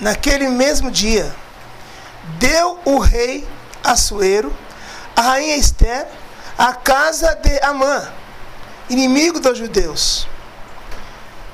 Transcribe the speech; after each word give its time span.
naquele 0.00 0.48
mesmo 0.48 0.90
dia, 0.90 1.34
deu 2.38 2.78
o 2.84 2.98
rei 2.98 3.46
Assuero, 3.82 4.52
a 5.16 5.22
rainha 5.22 5.56
Esther, 5.56 6.06
a 6.56 6.72
casa 6.74 7.34
de 7.36 7.58
Amã, 7.60 8.08
inimigo 8.88 9.40
dos 9.40 9.58
judeus. 9.58 10.28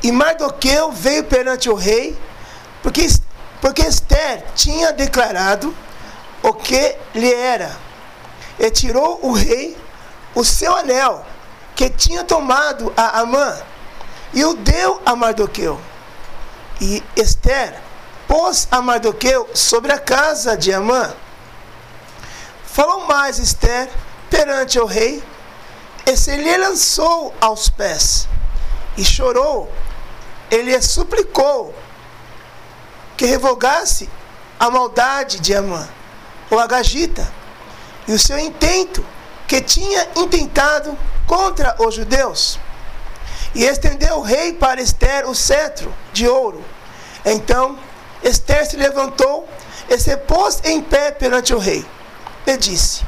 E 0.02 0.10
Mardoqueu 0.12 0.92
veio 0.92 1.24
perante 1.24 1.70
o 1.70 1.74
rei, 1.74 2.18
porque, 2.82 3.06
porque 3.60 3.82
Esther 3.82 4.44
tinha 4.54 4.92
declarado 4.92 5.74
o 6.42 6.52
que 6.52 6.96
lhe 7.14 7.32
era. 7.32 7.76
E 8.58 8.70
tirou 8.70 9.20
o 9.22 9.32
rei 9.32 9.76
o 10.34 10.44
seu 10.44 10.76
anel, 10.76 11.24
que 11.74 11.88
tinha 11.88 12.22
tomado 12.22 12.92
a 12.96 13.20
Amã, 13.20 13.56
e 14.34 14.44
o 14.44 14.54
deu 14.54 15.00
a 15.04 15.16
Mardoqueu. 15.16 15.80
E 16.80 17.02
Esther 17.16 17.80
pôs 18.26 18.68
a 18.70 18.80
Mardoqueu 18.80 19.48
sobre 19.54 19.92
a 19.92 19.98
casa 19.98 20.56
de 20.56 20.72
Amã. 20.72 21.14
Falou 22.64 23.06
mais 23.06 23.38
Esther 23.38 23.88
perante 24.28 24.78
o 24.78 24.84
rei, 24.84 25.22
e 26.04 26.16
se 26.16 26.36
lhe 26.36 26.56
lançou 26.56 27.34
aos 27.40 27.68
pés, 27.68 28.28
e 28.96 29.04
chorou, 29.04 29.72
ele 30.50 30.80
suplicou 30.82 31.74
que 33.16 33.24
revogasse 33.26 34.08
a 34.58 34.70
maldade 34.70 35.40
de 35.40 35.54
Amã, 35.54 35.88
o 36.50 36.58
Agagita, 36.58 37.26
e 38.06 38.12
o 38.12 38.18
seu 38.18 38.38
intento 38.38 39.04
que 39.48 39.60
tinha 39.60 40.08
intentado 40.16 40.96
contra 41.26 41.76
os 41.78 41.94
judeus. 41.94 42.58
E 43.54 43.64
estendeu 43.64 44.18
o 44.18 44.22
rei 44.22 44.52
para 44.52 44.80
Esther 44.80 45.28
o 45.28 45.34
cetro 45.34 45.92
de 46.12 46.28
ouro. 46.28 46.62
Então 47.24 47.78
Esther 48.22 48.66
se 48.66 48.76
levantou 48.76 49.48
e 49.88 49.98
se 49.98 50.16
pôs 50.16 50.60
em 50.64 50.82
pé 50.82 51.10
perante 51.10 51.54
o 51.54 51.58
rei. 51.58 51.84
E 52.46 52.56
disse: 52.56 53.04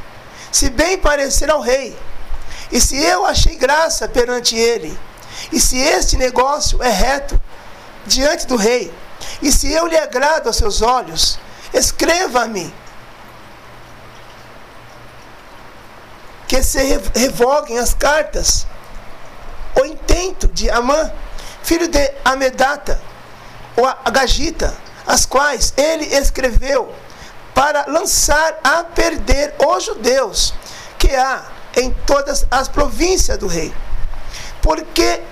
Se 0.53 0.71
bem 0.71 0.99
parecer 0.99 1.51
ao 1.51 1.61
rei, 1.61 1.97
e 2.71 2.81
se 2.81 2.97
eu 2.97 3.25
achei 3.25 3.57
graça 3.57 4.09
perante 4.09 4.57
ele, 4.57 4.99
e 5.53 5.61
se 5.61 5.79
este 5.79 6.17
negócio 6.17 6.83
é 6.83 6.91
reto 6.91 7.41
diante 8.07 8.47
do 8.47 8.57
rei, 8.57 8.93
e 9.43 9.51
se 9.51 9.73
eu 9.73 9.87
lhe 9.87 9.97
agrado 9.97 10.47
aos 10.47 10.57
seus 10.57 10.83
olhos, 10.83 11.39
escreva-me 11.73 12.73
que 16.47 16.63
se 16.63 16.79
revoguem 17.15 17.79
as 17.79 17.93
cartas, 17.93 18.67
o 19.81 19.85
intento 19.85 20.49
de 20.49 20.71
Amã, 20.71 21.13
filho 21.63 21.87
de 21.87 22.13
Amedata, 22.25 23.01
ou 23.77 23.87
Agagita, 24.05 24.75
as 25.09 25.25
quais 25.25 25.73
ele 25.75 26.05
escreveu 26.05 26.93
para 27.55 27.87
lançar 27.89 28.59
a 28.63 28.85
perder 28.85 29.55
os 29.59 29.83
judeus 29.83 30.53
que 30.99 31.17
há 31.17 31.47
em 31.75 31.91
todas 32.07 32.47
as 32.51 32.69
províncias 32.69 33.39
do 33.39 33.47
rei. 33.47 33.75
Porque 34.61 35.23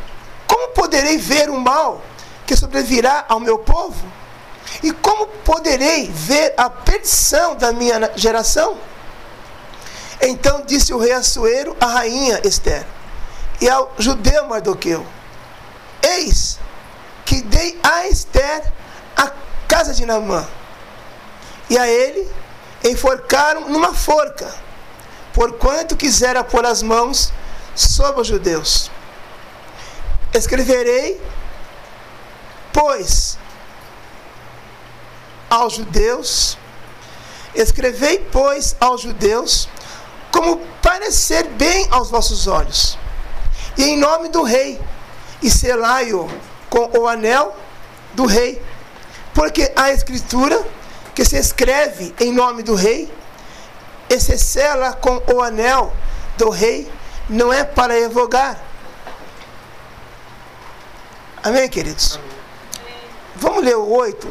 como 0.46 0.68
poderei 0.68 1.18
ver 1.18 1.50
o 1.50 1.60
mal 1.60 2.02
que 2.46 2.56
sobrevirá 2.56 3.26
ao 3.28 3.38
meu 3.38 3.58
povo? 3.58 4.02
E 4.82 4.92
como 4.92 5.26
poderei 5.26 6.10
ver 6.10 6.54
a 6.56 6.70
perdição 6.70 7.54
da 7.54 7.70
minha 7.70 8.10
geração? 8.16 8.78
Então 10.22 10.62
disse 10.64 10.94
o 10.94 10.98
rei 10.98 11.12
Assuero 11.12 11.76
à 11.78 11.86
rainha 11.86 12.40
Esther 12.44 12.86
e 13.60 13.68
ao 13.68 13.92
judeu 13.98 14.46
Mardoqueu: 14.46 15.06
Eis 16.02 16.58
que 17.26 17.42
dei 17.42 17.78
a 17.82 18.06
Esther 18.08 18.72
a 19.16 19.30
casa 19.68 19.92
de 19.92 20.04
Namã, 20.06 20.46
e 21.68 21.78
a 21.78 21.86
ele 21.86 22.30
enforcaram 22.84 23.68
numa 23.68 23.92
forca, 23.94 24.52
porquanto 25.32 25.96
quisera 25.96 26.44
pôr 26.44 26.64
as 26.64 26.82
mãos 26.82 27.32
sobre 27.74 28.20
os 28.20 28.26
judeus. 28.26 28.90
Escreverei, 30.32 31.20
pois, 32.72 33.38
aos 35.48 35.74
judeus, 35.74 36.58
escrevei, 37.54 38.18
pois, 38.30 38.76
aos 38.80 39.00
judeus 39.00 39.68
como 40.30 40.58
parecer 40.82 41.48
bem 41.48 41.88
aos 41.90 42.10
vossos 42.10 42.46
olhos. 42.46 42.98
E 43.78 43.84
em 43.84 43.96
nome 43.96 44.28
do 44.28 44.42
rei, 44.42 44.78
e 45.42 45.50
selai-o 45.50 46.28
com 46.68 46.98
o 46.98 47.08
anel 47.08 47.56
do 48.14 48.26
rei. 48.26 48.62
Porque 49.36 49.70
a 49.76 49.92
escritura 49.92 50.60
que 51.14 51.24
se 51.24 51.36
escreve 51.36 52.12
em 52.18 52.32
nome 52.32 52.64
do 52.64 52.74
rei, 52.74 53.12
e 54.08 54.18
se 54.18 54.36
sela 54.36 54.92
com 54.94 55.22
o 55.32 55.40
anel 55.40 55.92
do 56.36 56.50
rei, 56.50 56.90
não 57.28 57.52
é 57.52 57.62
para 57.62 57.94
revogar. 57.94 58.58
Amém, 61.44 61.68
queridos? 61.68 62.18
Vamos 63.36 63.62
ler 63.62 63.76
o 63.76 63.88
8. 63.88 64.28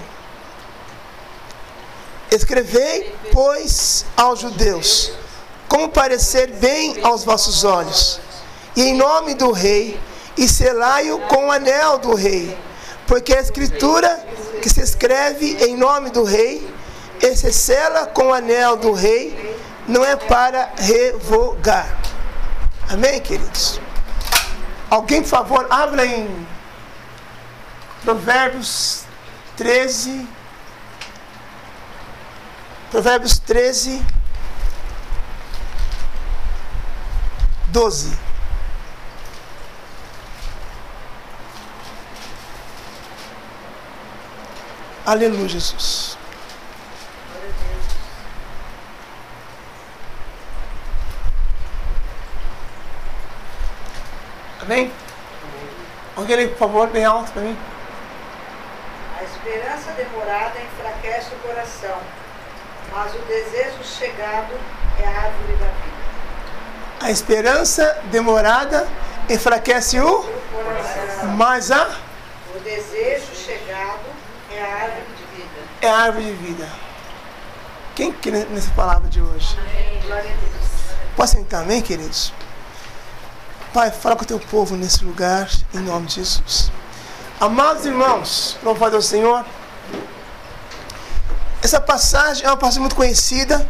Escrevei, 2.32 3.16
pois, 3.32 4.06
aos 4.18 4.40
judeus 4.40 5.14
como 5.68 5.90
parecer 5.90 6.52
bem 6.54 7.04
aos 7.04 7.24
vossos 7.24 7.64
olhos. 7.64 8.20
E 8.76 8.82
em 8.82 8.96
nome 8.96 9.36
do 9.36 9.52
rei, 9.52 10.00
e 10.38 10.48
selai-o 10.48 11.20
com 11.28 11.48
o 11.48 11.52
anel 11.52 11.98
do 11.98 12.14
rei. 12.14 12.58
Porque 13.08 13.34
a 13.34 13.42
escritura 13.42 14.26
que 14.66 14.70
se 14.72 14.82
escreve 14.82 15.64
em 15.64 15.78
nome 15.78 16.10
do 16.10 16.24
rei, 16.24 16.68
e 17.22 17.36
se 17.36 17.54
sela 17.54 18.08
com 18.08 18.30
o 18.30 18.34
anel 18.34 18.76
do 18.76 18.94
rei, 18.94 19.56
não 19.88 20.04
é 20.04 20.16
para 20.16 20.72
revogar. 20.76 21.86
Amém, 22.90 23.22
queridos? 23.22 23.80
Alguém, 24.90 25.22
por 25.22 25.28
favor, 25.30 25.68
abra 25.70 26.04
em 26.04 26.48
Provérbios 28.04 29.04
13. 29.56 30.28
Provérbios 32.90 33.38
13. 33.38 34.04
12. 37.68 38.18
Aleluia, 45.06 45.48
Jesus. 45.48 46.18
Amém? 54.64 54.92
Alguém, 56.16 56.48
por 56.48 56.58
favor, 56.58 56.88
bem 56.88 57.06
alto 57.06 57.32
para 57.34 57.44
mim. 57.44 57.56
A 59.20 59.24
esperança 59.24 59.92
demorada 59.92 60.60
enfraquece 60.60 61.36
o 61.36 61.48
coração, 61.48 61.98
mas 62.92 63.14
o 63.14 63.20
desejo 63.20 63.84
chegado 63.84 64.54
é 65.00 65.06
a 65.06 65.10
árvore 65.10 65.54
da 65.54 65.68
vida. 65.68 65.96
A 67.02 67.12
esperança 67.12 68.02
demorada 68.06 68.88
enfraquece 69.30 70.00
o, 70.00 70.26
mas 71.38 71.72
a 71.72 71.96
o 72.56 72.60
desejo 72.62 73.36
chegado 73.36 74.05
é 74.56 74.64
a 74.64 74.76
árvore 74.76 75.06
de 75.18 75.36
vida. 75.36 75.62
É 75.82 75.90
a 75.90 75.98
árvore 75.98 76.26
de 76.26 76.34
vida. 76.34 76.70
Quem 77.96 78.12
crê 78.12 78.46
nessa 78.46 78.72
palavra 78.72 79.10
de 79.10 79.22
hoje? 79.22 79.58
Posso 81.16 81.34
sentar, 81.34 81.64
amém, 81.64 81.82
queridos? 81.82 82.34
Pai, 83.74 83.92
fala 83.92 84.16
com 84.16 84.24
o 84.24 84.28
teu 84.28 84.40
povo 84.40 84.76
nesse 84.76 85.04
lugar, 85.04 85.50
em 85.74 85.80
nome 85.80 86.08
de 86.08 86.16
Jesus. 86.16 86.72
Amados 87.40 87.86
irmãos, 87.86 88.58
louvado 88.64 88.96
ao 88.96 89.02
Senhor. 89.02 89.46
Essa 91.62 91.80
passagem 91.80 92.46
é 92.46 92.50
uma 92.50 92.58
passagem 92.58 92.82
muito 92.82 92.96
conhecida. 92.96 93.68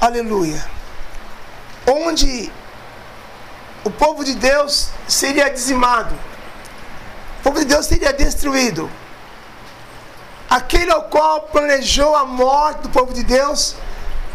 Aleluia 0.00 0.74
onde 1.86 2.50
o 3.84 3.90
povo 3.90 4.24
de 4.24 4.34
Deus 4.34 4.88
seria 5.06 5.50
dizimado, 5.50 6.14
povo 7.44 7.58
de 7.58 7.66
Deus 7.66 7.86
seria 7.86 8.12
destruído. 8.12 8.90
Aquele 10.48 10.90
ao 10.90 11.04
qual 11.04 11.42
planejou 11.42 12.16
a 12.16 12.24
morte 12.24 12.82
do 12.82 12.88
povo 12.88 13.12
de 13.12 13.22
Deus 13.22 13.76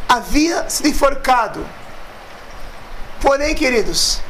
havia 0.07 0.69
sido 0.69 0.87
enforcado. 0.87 1.65
Porém, 3.21 3.55
queridos, 3.55 4.21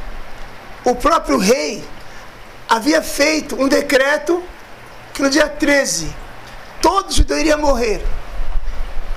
o 0.84 0.96
próprio 0.96 1.38
rei 1.38 1.88
havia 2.68 3.02
feito 3.02 3.62
um 3.62 3.68
decreto 3.68 4.44
que 5.14 5.22
no 5.22 5.30
dia 5.30 5.48
13 5.48 6.16
todo 6.82 7.14
judeu 7.14 7.38
iria 7.38 7.58
morrer. 7.58 8.02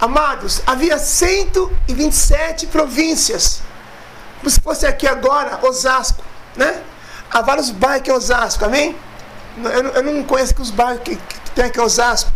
Amados, 0.00 0.60
havia 0.66 0.98
127 0.98 2.66
províncias 2.66 3.62
se 4.50 4.60
fosse 4.60 4.86
aqui 4.86 5.06
agora, 5.06 5.58
Osasco, 5.62 6.22
né? 6.56 6.82
Há 7.30 7.42
vários 7.42 7.70
bairros 7.70 8.08
em 8.08 8.12
Osasco, 8.12 8.64
amém? 8.64 8.96
Eu, 9.56 9.88
eu 9.88 10.02
não 10.02 10.22
conheço 10.24 10.54
os 10.60 10.70
bairros 10.70 11.02
que, 11.02 11.16
que 11.16 11.50
tem 11.50 11.64
aqui 11.64 11.80
Osasco, 11.80 12.30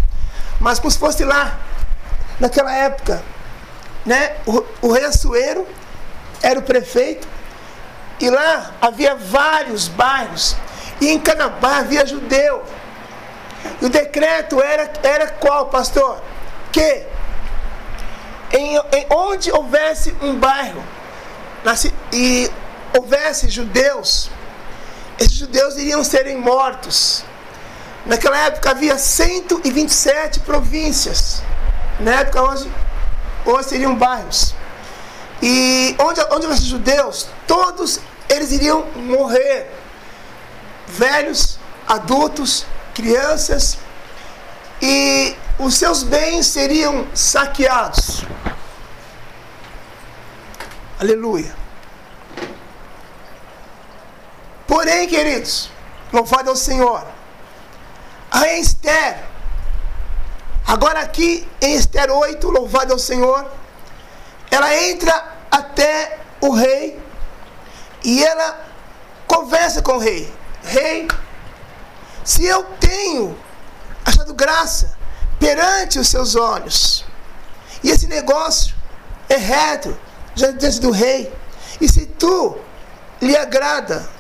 mas 0.60 0.78
como 0.78 0.90
se 0.90 0.98
fosse 0.98 1.24
lá, 1.24 1.58
naquela 2.38 2.74
época, 2.74 3.22
né? 4.04 4.36
O, 4.46 4.64
o 4.82 4.92
rei 4.92 5.04
Assuero 5.04 5.66
era 6.42 6.58
o 6.58 6.62
prefeito, 6.62 7.26
e 8.20 8.30
lá 8.30 8.72
havia 8.80 9.14
vários 9.14 9.88
bairros, 9.88 10.56
e 11.00 11.08
em 11.08 11.18
cada 11.18 11.48
bairro 11.48 11.80
havia 11.80 12.06
judeu. 12.06 12.64
E 13.80 13.86
o 13.86 13.88
decreto 13.88 14.60
era, 14.62 14.90
era 15.02 15.26
qual, 15.28 15.66
pastor? 15.66 16.22
Que 16.70 17.06
em, 18.52 18.76
em 18.76 19.06
onde 19.10 19.50
houvesse 19.50 20.14
um 20.22 20.34
bairro 20.36 20.82
e 22.12 22.50
houvesse 22.96 23.48
judeus, 23.48 24.30
esses 25.18 25.36
judeus 25.36 25.76
iriam 25.76 26.02
serem 26.04 26.36
mortos. 26.36 27.24
Naquela 28.04 28.38
época 28.38 28.70
havia 28.70 28.98
127 28.98 30.40
províncias. 30.40 31.42
Na 31.98 32.20
época 32.20 32.42
hoje, 32.42 32.70
hoje 33.44 33.68
seriam 33.68 33.94
bairros. 33.96 34.54
E 35.42 35.96
onde, 35.98 36.20
onde 36.30 36.46
houvesse 36.46 36.64
judeus, 36.64 37.28
todos 37.46 38.00
eles 38.28 38.52
iriam 38.52 38.86
morrer. 38.94 39.70
Velhos, 40.86 41.58
adultos, 41.86 42.64
crianças. 42.94 43.78
E 44.80 45.34
os 45.58 45.74
seus 45.74 46.02
bens 46.02 46.46
seriam 46.46 47.06
saqueados. 47.14 48.24
Aleluia. 50.98 51.65
Porém, 54.66 55.06
queridos, 55.06 55.70
louvado 56.12 56.50
ao 56.50 56.56
Senhor, 56.56 57.06
a 58.30 58.48
Esther, 58.54 59.24
agora 60.66 61.00
aqui 61.00 61.48
em 61.60 61.74
Esther 61.74 62.10
8, 62.10 62.50
louvado 62.50 62.92
ao 62.92 62.98
Senhor, 62.98 63.48
ela 64.50 64.74
entra 64.74 65.36
até 65.50 66.18
o 66.40 66.50
rei 66.50 67.00
e 68.04 68.24
ela 68.24 68.66
conversa 69.26 69.82
com 69.82 69.92
o 69.92 69.98
rei: 69.98 70.32
Rei, 70.64 71.06
se 72.24 72.44
eu 72.44 72.64
tenho 72.80 73.38
achado 74.04 74.34
graça 74.34 74.96
perante 75.38 75.98
os 75.98 76.08
seus 76.08 76.34
olhos, 76.34 77.04
e 77.84 77.90
esse 77.90 78.08
negócio 78.08 78.74
é 79.28 79.36
reto 79.36 79.96
diante 80.34 80.80
do 80.80 80.90
rei, 80.90 81.32
e 81.80 81.88
se 81.88 82.06
tu 82.06 82.58
lhe 83.20 83.36
agrada, 83.36 84.15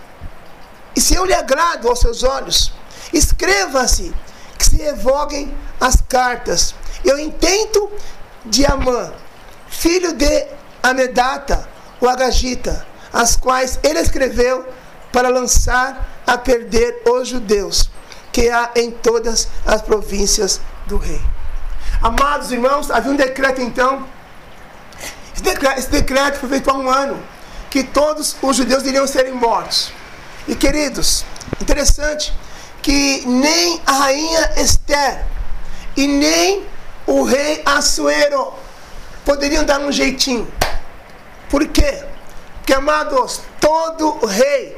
e 0.96 1.00
se 1.00 1.14
eu 1.14 1.26
lhe 1.26 1.34
agrado 1.34 1.88
aos 1.88 2.00
seus 2.00 2.22
olhos, 2.22 2.72
escreva-se 3.12 4.14
que 4.58 4.64
se 4.64 4.76
revoguem 4.76 5.54
as 5.78 5.96
cartas. 6.08 6.74
Eu 7.04 7.18
intento 7.18 7.90
de 8.46 8.64
Amã, 8.64 9.12
filho 9.68 10.14
de 10.14 10.46
Amedata, 10.82 11.68
o 12.00 12.08
Agagita, 12.08 12.86
as 13.12 13.36
quais 13.36 13.78
ele 13.82 14.00
escreveu 14.00 14.66
para 15.12 15.28
lançar 15.28 16.08
a 16.26 16.38
perder 16.38 17.02
os 17.06 17.28
judeus 17.28 17.90
que 18.32 18.48
há 18.48 18.70
em 18.74 18.90
todas 18.90 19.48
as 19.66 19.82
províncias 19.82 20.60
do 20.86 20.96
rei. 20.96 21.20
Amados 22.02 22.50
irmãos, 22.52 22.90
havia 22.90 23.12
um 23.12 23.16
decreto 23.16 23.60
então. 23.60 24.06
Esse 25.34 25.42
decreto, 25.42 25.78
esse 25.78 25.90
decreto 25.90 26.38
foi 26.38 26.48
feito 26.48 26.70
há 26.70 26.74
um 26.74 26.90
ano 26.90 27.22
que 27.70 27.84
todos 27.84 28.36
os 28.40 28.56
judeus 28.56 28.84
iriam 28.84 29.06
serem 29.06 29.34
mortos. 29.34 29.92
E 30.48 30.54
queridos, 30.54 31.24
interessante 31.60 32.32
que 32.80 33.26
nem 33.26 33.80
a 33.84 33.92
rainha 33.92 34.52
Esther 34.56 35.26
e 35.96 36.06
nem 36.06 36.64
o 37.04 37.24
rei 37.24 37.62
Assuero 37.66 38.52
poderiam 39.24 39.64
dar 39.64 39.80
um 39.80 39.90
jeitinho. 39.90 40.46
Por 41.50 41.66
quê? 41.66 42.04
Porque, 42.58 42.74
amados, 42.74 43.40
todo 43.60 44.24
rei, 44.26 44.76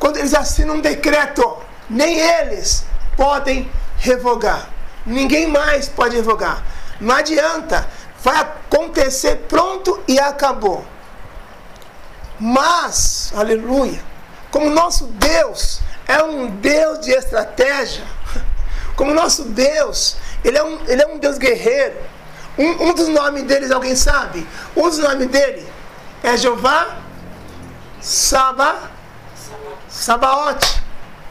quando 0.00 0.16
eles 0.16 0.34
assinam 0.34 0.76
um 0.76 0.80
decreto, 0.80 1.58
nem 1.88 2.18
eles 2.18 2.84
podem 3.16 3.70
revogar. 3.98 4.68
Ninguém 5.06 5.46
mais 5.46 5.88
pode 5.88 6.16
revogar. 6.16 6.64
Não 7.00 7.14
adianta. 7.14 7.88
Vai 8.22 8.36
acontecer 8.36 9.44
pronto 9.48 10.02
e 10.08 10.18
acabou. 10.18 10.84
Mas, 12.40 13.32
aleluia, 13.36 14.00
como 14.54 14.70
nosso 14.70 15.06
Deus 15.06 15.80
é 16.06 16.22
um 16.22 16.46
Deus 16.46 17.00
de 17.00 17.10
estratégia, 17.10 18.04
como 18.94 19.12
nosso 19.12 19.46
Deus, 19.46 20.16
ele 20.44 20.56
é 20.56 20.62
um, 20.62 20.78
ele 20.86 21.02
é 21.02 21.06
um 21.08 21.18
Deus 21.18 21.38
guerreiro. 21.38 21.96
Um, 22.56 22.84
um 22.84 22.94
dos 22.94 23.08
nomes 23.08 23.42
deles, 23.42 23.72
alguém 23.72 23.96
sabe? 23.96 24.46
Um 24.76 24.88
dos 24.88 24.98
nomes 24.98 25.26
dele 25.26 25.66
é 26.22 26.36
Jeová 26.36 26.98
Saba, 28.00 28.92
Sabaote. 29.88 30.80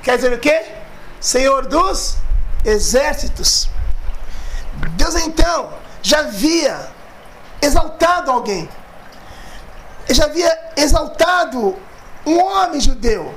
Quer 0.01 0.17
dizer 0.17 0.33
o 0.33 0.39
quê? 0.39 0.61
Senhor 1.21 1.65
dos 1.65 2.17
exércitos. 2.65 3.69
Deus 4.97 5.15
então 5.15 5.71
já 6.01 6.19
havia 6.19 6.91
exaltado 7.61 8.31
alguém. 8.31 8.67
Já 10.09 10.25
havia 10.25 10.73
exaltado 10.75 11.79
um 12.25 12.39
homem 12.39 12.79
judeu. 12.79 13.33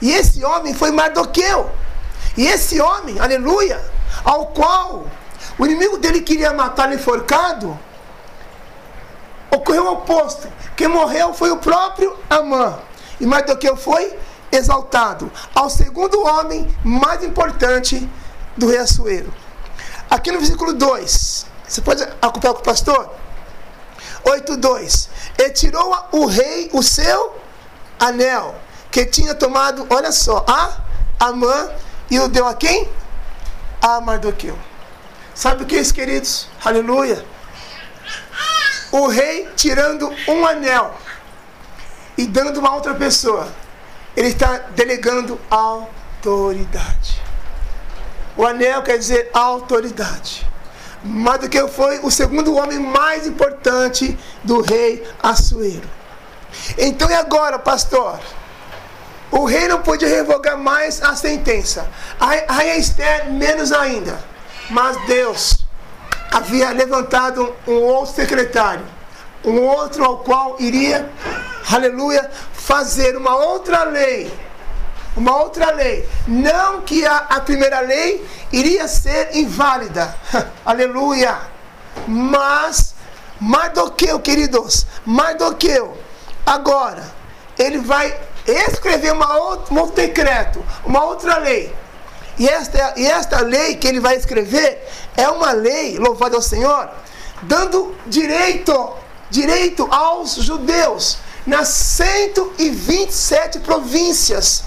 E 0.00 0.12
esse 0.12 0.44
homem 0.44 0.74
foi 0.74 0.90
Mardoqueu. 0.90 1.70
E 2.36 2.46
esse 2.46 2.80
homem, 2.80 3.18
aleluia, 3.18 3.82
ao 4.24 4.46
qual 4.48 5.06
o 5.58 5.64
inimigo 5.64 5.96
dele 5.98 6.20
queria 6.20 6.52
matar 6.52 6.92
enforcado, 6.92 7.78
ocorreu 9.50 9.86
o 9.86 9.92
oposto. 9.92 10.48
Quem 10.76 10.88
morreu 10.88 11.32
foi 11.32 11.50
o 11.50 11.56
próprio 11.56 12.16
Amã. 12.28 12.78
E 13.18 13.26
Mardoqueu 13.26 13.76
foi 13.76 14.18
exaltado 14.52 15.30
ao 15.54 15.70
segundo 15.70 16.22
homem 16.22 16.68
mais 16.84 17.24
importante 17.24 18.08
do 18.56 18.68
rei 18.68 18.78
Assuero. 18.78 19.32
Aqui 20.10 20.30
no 20.30 20.38
versículo 20.38 20.72
2, 20.72 21.46
você 21.66 21.80
pode 21.80 22.02
acompanhar 22.22 22.54
com 22.54 22.60
o 22.60 22.64
pastor? 22.64 23.10
8.2 24.24 25.08
E 25.38 25.50
tirou 25.50 25.94
o 26.12 26.26
rei 26.26 26.70
o 26.72 26.82
seu 26.82 27.34
anel, 27.98 28.54
que 28.90 29.04
tinha 29.04 29.34
tomado, 29.34 29.86
olha 29.90 30.12
só, 30.12 30.44
a 30.48 30.78
Amã, 31.18 31.70
e 32.10 32.18
o 32.20 32.28
deu 32.28 32.46
a 32.46 32.54
quem? 32.54 32.88
A 33.80 34.00
Mardoqueu. 34.00 34.58
Sabe 35.34 35.62
o 35.62 35.66
que 35.66 35.76
é 35.76 35.80
isso, 35.80 35.94
queridos? 35.94 36.48
Aleluia. 36.64 37.24
O 38.92 39.08
rei 39.08 39.48
tirando 39.56 40.10
um 40.28 40.46
anel 40.46 40.94
e 42.16 42.26
dando 42.26 42.60
uma 42.60 42.74
outra 42.74 42.94
pessoa 42.94 43.48
ele 44.16 44.28
está 44.28 44.56
delegando 44.74 45.38
autoridade. 45.50 47.22
O 48.36 48.46
anel 48.46 48.82
quer 48.82 48.98
dizer 48.98 49.30
autoridade. 49.32 50.46
Mas 51.04 51.40
do 51.40 51.48
que 51.48 51.68
foi 51.68 52.00
o 52.00 52.10
segundo 52.10 52.56
homem 52.56 52.78
mais 52.80 53.26
importante 53.26 54.18
do 54.42 54.62
rei 54.62 55.06
Assuero. 55.22 55.95
Então 56.78 57.10
e 57.10 57.14
agora, 57.14 57.58
pastor? 57.58 58.18
O 59.30 59.44
rei 59.44 59.68
não 59.68 59.82
podia 59.82 60.08
revogar 60.08 60.56
mais 60.56 61.02
a 61.02 61.14
sentença. 61.16 61.88
A 62.18 62.52
rainha 62.52 62.76
Esther, 62.76 63.30
menos 63.30 63.72
ainda. 63.72 64.18
Mas 64.70 64.96
Deus 65.06 65.66
havia 66.32 66.70
levantado 66.70 67.54
um 67.66 67.74
outro 67.82 68.14
secretário. 68.14 68.84
Um 69.44 69.60
outro 69.62 70.04
ao 70.04 70.18
qual 70.18 70.56
iria, 70.58 71.08
aleluia, 71.70 72.30
fazer 72.52 73.16
uma 73.16 73.36
outra 73.36 73.84
lei. 73.84 74.32
Uma 75.16 75.36
outra 75.36 75.70
lei. 75.70 76.08
Não 76.26 76.82
que 76.82 77.06
a, 77.06 77.16
a 77.16 77.40
primeira 77.40 77.80
lei 77.80 78.26
iria 78.52 78.88
ser 78.88 79.36
inválida. 79.36 80.14
Aleluia. 80.64 81.38
Mas, 82.06 82.94
Mardoqueu, 83.40 84.20
queridos, 84.20 84.86
Mardoqueu, 85.06 85.96
agora, 86.46 87.04
ele 87.58 87.78
vai 87.78 88.16
escrever 88.46 89.12
uma 89.12 89.36
outra, 89.36 89.74
um 89.74 89.80
outro 89.80 89.96
decreto, 89.96 90.64
uma 90.84 91.04
outra 91.04 91.38
lei. 91.38 91.74
E 92.38 92.48
esta, 92.48 92.94
e 92.96 93.06
esta 93.06 93.40
lei 93.40 93.76
que 93.76 93.88
ele 93.88 93.98
vai 93.98 94.14
escrever 94.14 94.86
é 95.16 95.28
uma 95.28 95.52
lei, 95.52 95.98
louvado 95.98 96.36
ao 96.36 96.42
Senhor, 96.42 96.88
dando 97.42 97.96
direito, 98.06 98.94
direito 99.30 99.88
aos 99.90 100.34
judeus 100.36 101.18
nas 101.46 101.68
127 101.68 103.60
províncias 103.60 104.64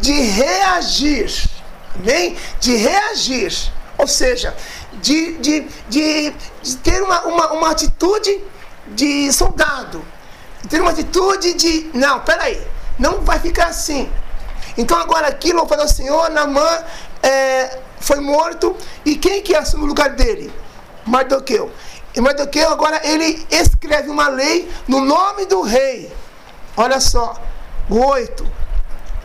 de 0.00 0.12
reagir, 0.12 1.48
amém? 1.94 2.36
De 2.58 2.74
reagir, 2.76 3.52
ou 3.96 4.06
seja, 4.06 4.56
de, 4.94 5.34
de, 5.38 5.66
de, 5.88 6.34
de 6.62 6.76
ter 6.78 7.02
uma, 7.02 7.22
uma, 7.26 7.52
uma 7.52 7.70
atitude 7.70 8.42
de 8.88 9.32
soldado, 9.32 10.04
ter 10.68 10.80
uma 10.80 10.90
atitude 10.90 11.54
de, 11.54 11.90
não, 11.94 12.20
peraí, 12.20 12.60
não 12.98 13.20
vai 13.20 13.38
ficar 13.38 13.66
assim. 13.66 14.10
Então 14.76 14.98
agora 14.98 15.28
aqui, 15.28 15.52
louvado 15.52 15.82
ao 15.82 15.88
Senhor, 15.88 16.30
Namã 16.30 16.84
é, 17.22 17.78
foi 18.00 18.20
morto 18.20 18.76
e 19.04 19.16
quem 19.16 19.42
que 19.42 19.54
assume 19.54 19.84
o 19.84 19.86
lugar 19.86 20.10
dele? 20.10 20.52
Mardoqueu. 21.06 21.70
E 22.14 22.20
Mardoqueu 22.20 22.68
agora 22.70 23.00
ele 23.04 23.46
escreve 23.50 24.08
uma 24.08 24.28
lei 24.28 24.70
no 24.86 25.00
nome 25.00 25.46
do 25.46 25.62
rei. 25.62 26.12
Olha 26.76 27.00
só, 27.00 27.40
o 27.88 28.04
8. 28.04 28.46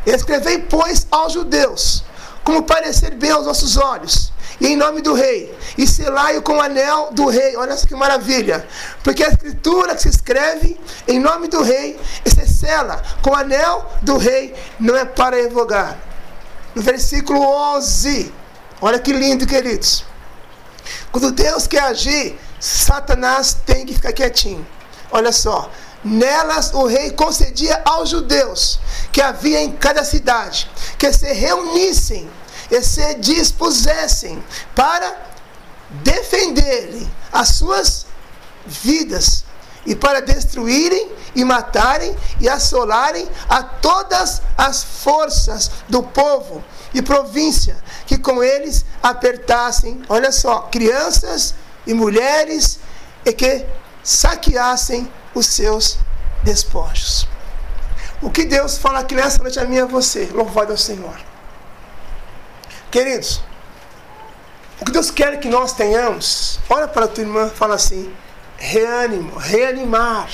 Escrevei, 0.05 0.60
pois, 0.60 1.08
aos 1.12 1.34
judeus, 1.34 2.03
como 2.43 2.63
parecer 2.63 3.15
bem 3.15 3.31
aos 3.31 3.46
nossos 3.46 3.77
olhos, 3.77 4.31
e 4.60 4.68
em 4.68 4.75
nome 4.75 5.01
do 5.01 5.13
rei, 5.13 5.56
e 5.78 5.88
selai-o 5.88 6.42
com 6.42 6.58
o 6.58 6.62
anel 6.62 7.10
do 7.12 7.28
rei. 7.28 7.56
Olha 7.56 7.75
que 7.75 7.96
maravilha. 7.96 8.68
Porque 9.04 9.24
a 9.24 9.30
escritura 9.30 9.96
que 9.96 10.01
se 10.01 10.10
escreve 10.10 10.80
em 11.08 11.20
nome 11.20 11.48
do 11.48 11.62
rei, 11.62 12.00
e 12.25 12.30
se 12.30 12.48
sela 12.48 13.01
com 13.22 13.32
o 13.32 13.36
anel 13.36 13.89
do 14.01 14.18
rei, 14.18 14.54
não 14.80 14.96
é 14.96 15.06
para 15.06 15.38
revogar. 15.38 15.98
No 16.75 16.82
versículo 16.82 17.42
11, 17.75 18.34
olha 18.82 19.00
que 19.00 19.13
lindo, 19.13 19.48
queridos. 19.48 20.04
Quando 21.12 21.32
Deus 21.32 21.68
quer 21.68 21.84
agir, 21.84 22.38
Satanás 22.60 23.58
tem 23.66 23.86
que 23.86 23.94
ficar 23.94 24.12
quietinho. 24.12 24.66
Olha 25.12 25.32
só, 25.32 25.72
Nelas 26.04 26.74
o 26.74 26.86
rei 26.86 27.12
concedia 27.12 27.82
aos 27.84 28.10
judeus 28.10 28.80
que 29.12 29.22
havia 29.22 29.62
em 29.62 29.72
cada 29.74 30.04
cidade 30.06 30.70
que 30.98 31.12
se 31.12 31.32
reunissem 31.34 32.30
e 32.69 32.81
se 32.81 33.15
dispusessem 33.15 34.43
para 34.75 35.29
defenderem 35.89 37.09
as 37.31 37.49
suas 37.49 38.05
vidas 38.65 39.43
e 39.85 39.95
para 39.95 40.21
destruírem 40.21 41.11
e 41.33 41.43
matarem 41.43 42.15
e 42.39 42.47
assolarem 42.47 43.27
a 43.47 43.63
todas 43.63 44.41
as 44.57 44.83
forças 44.83 45.71
do 45.88 46.03
povo 46.03 46.63
e 46.93 47.01
província 47.01 47.77
que 48.05 48.17
com 48.17 48.43
eles 48.43 48.85
apertassem, 49.01 50.01
olha 50.09 50.31
só, 50.31 50.61
crianças 50.63 51.55
e 51.88 51.93
mulheres 51.93 52.79
e 53.25 53.33
que 53.33 53.65
saqueassem 54.03 55.11
os 55.33 55.47
seus 55.47 55.97
despojos. 56.43 57.27
O 58.21 58.29
que 58.29 58.45
Deus 58.45 58.77
fala 58.77 58.99
aqui 58.99 59.15
nessa 59.15 59.41
noite 59.41 59.59
a 59.59 59.65
mim 59.65 59.75
e 59.75 59.79
a 59.79 59.85
você, 59.85 60.29
louvado 60.33 60.71
ao 60.71 60.77
Senhor. 60.77 61.28
Queridos, 62.91 63.41
o 64.81 64.86
que 64.86 64.91
Deus 64.91 65.12
quer 65.12 65.39
que 65.39 65.48
nós 65.48 65.74
tenhamos, 65.74 66.60
olha 66.67 66.88
para 66.88 67.05
a 67.05 67.08
tua 67.08 67.24
irmã 67.24 67.48
fala 67.50 67.75
assim: 67.75 68.12
reânimo, 68.58 69.38
reanimar. 69.38 70.27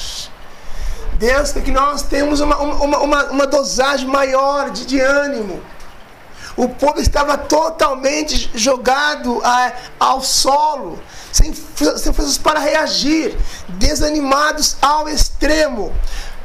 Deus 1.18 1.52
quer 1.52 1.64
que 1.64 1.72
nós 1.72 2.04
tenhamos 2.04 2.40
uma, 2.40 2.58
uma, 2.58 3.00
uma, 3.00 3.24
uma 3.26 3.48
dosagem 3.48 4.08
maior 4.08 4.70
de, 4.70 4.86
de 4.86 5.00
ânimo. 5.00 5.62
O 6.56 6.70
povo 6.70 7.02
estava 7.02 7.38
totalmente 7.38 8.50
jogado 8.54 9.42
a, 9.44 9.74
ao 10.00 10.22
solo, 10.22 10.98
sem, 11.32 11.54
sem 11.54 12.14
forças 12.14 12.38
para 12.38 12.60
reagir, 12.60 13.38
desanimados 13.68 14.78
ao 14.82 15.10
extremo. 15.10 15.94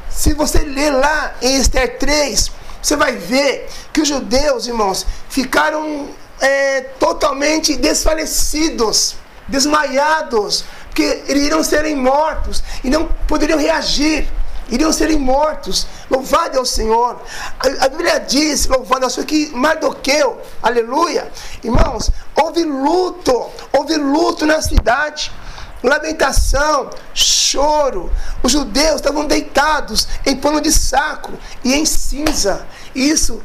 Se 0.09 0.33
você 0.33 0.59
ler 0.59 0.91
lá 0.91 1.33
em 1.41 1.55
Esther 1.55 1.97
3, 1.97 2.51
você 2.81 2.95
vai 2.95 3.15
ver 3.15 3.69
que 3.93 4.01
os 4.01 4.07
judeus, 4.07 4.67
irmãos, 4.67 5.05
ficaram 5.29 6.09
é, 6.39 6.81
totalmente 6.81 7.75
desfalecidos, 7.75 9.15
desmaiados, 9.47 10.65
porque 10.87 11.23
iriam 11.27 11.63
serem 11.63 11.95
mortos 11.95 12.63
e 12.83 12.89
não 12.89 13.07
poderiam 13.27 13.59
reagir 13.59 14.27
iriam 14.71 14.91
serem 14.91 15.19
mortos. 15.19 15.85
Louvado 16.09 16.57
é 16.57 16.61
o 16.61 16.65
Senhor. 16.65 17.21
A, 17.59 17.85
a 17.85 17.89
Bíblia 17.89 18.19
diz, 18.19 18.65
louvado 18.67 19.03
é 19.03 19.07
o 19.07 19.09
Senhor, 19.09 19.27
que 19.27 19.51
Mardoqueu, 19.53 20.41
aleluia, 20.63 21.29
irmãos, 21.63 22.09
houve 22.33 22.63
luto, 22.63 23.49
houve 23.73 23.97
luto 23.97 24.45
na 24.45 24.61
cidade. 24.61 25.31
Lamentação, 25.83 26.89
choro. 27.13 28.11
Os 28.43 28.51
judeus 28.51 28.95
estavam 28.95 29.25
deitados 29.25 30.07
em 30.25 30.35
pano 30.35 30.61
de 30.61 30.71
saco 30.71 31.31
e 31.63 31.73
em 31.73 31.85
cinza. 31.85 32.65
Isso 32.93 33.41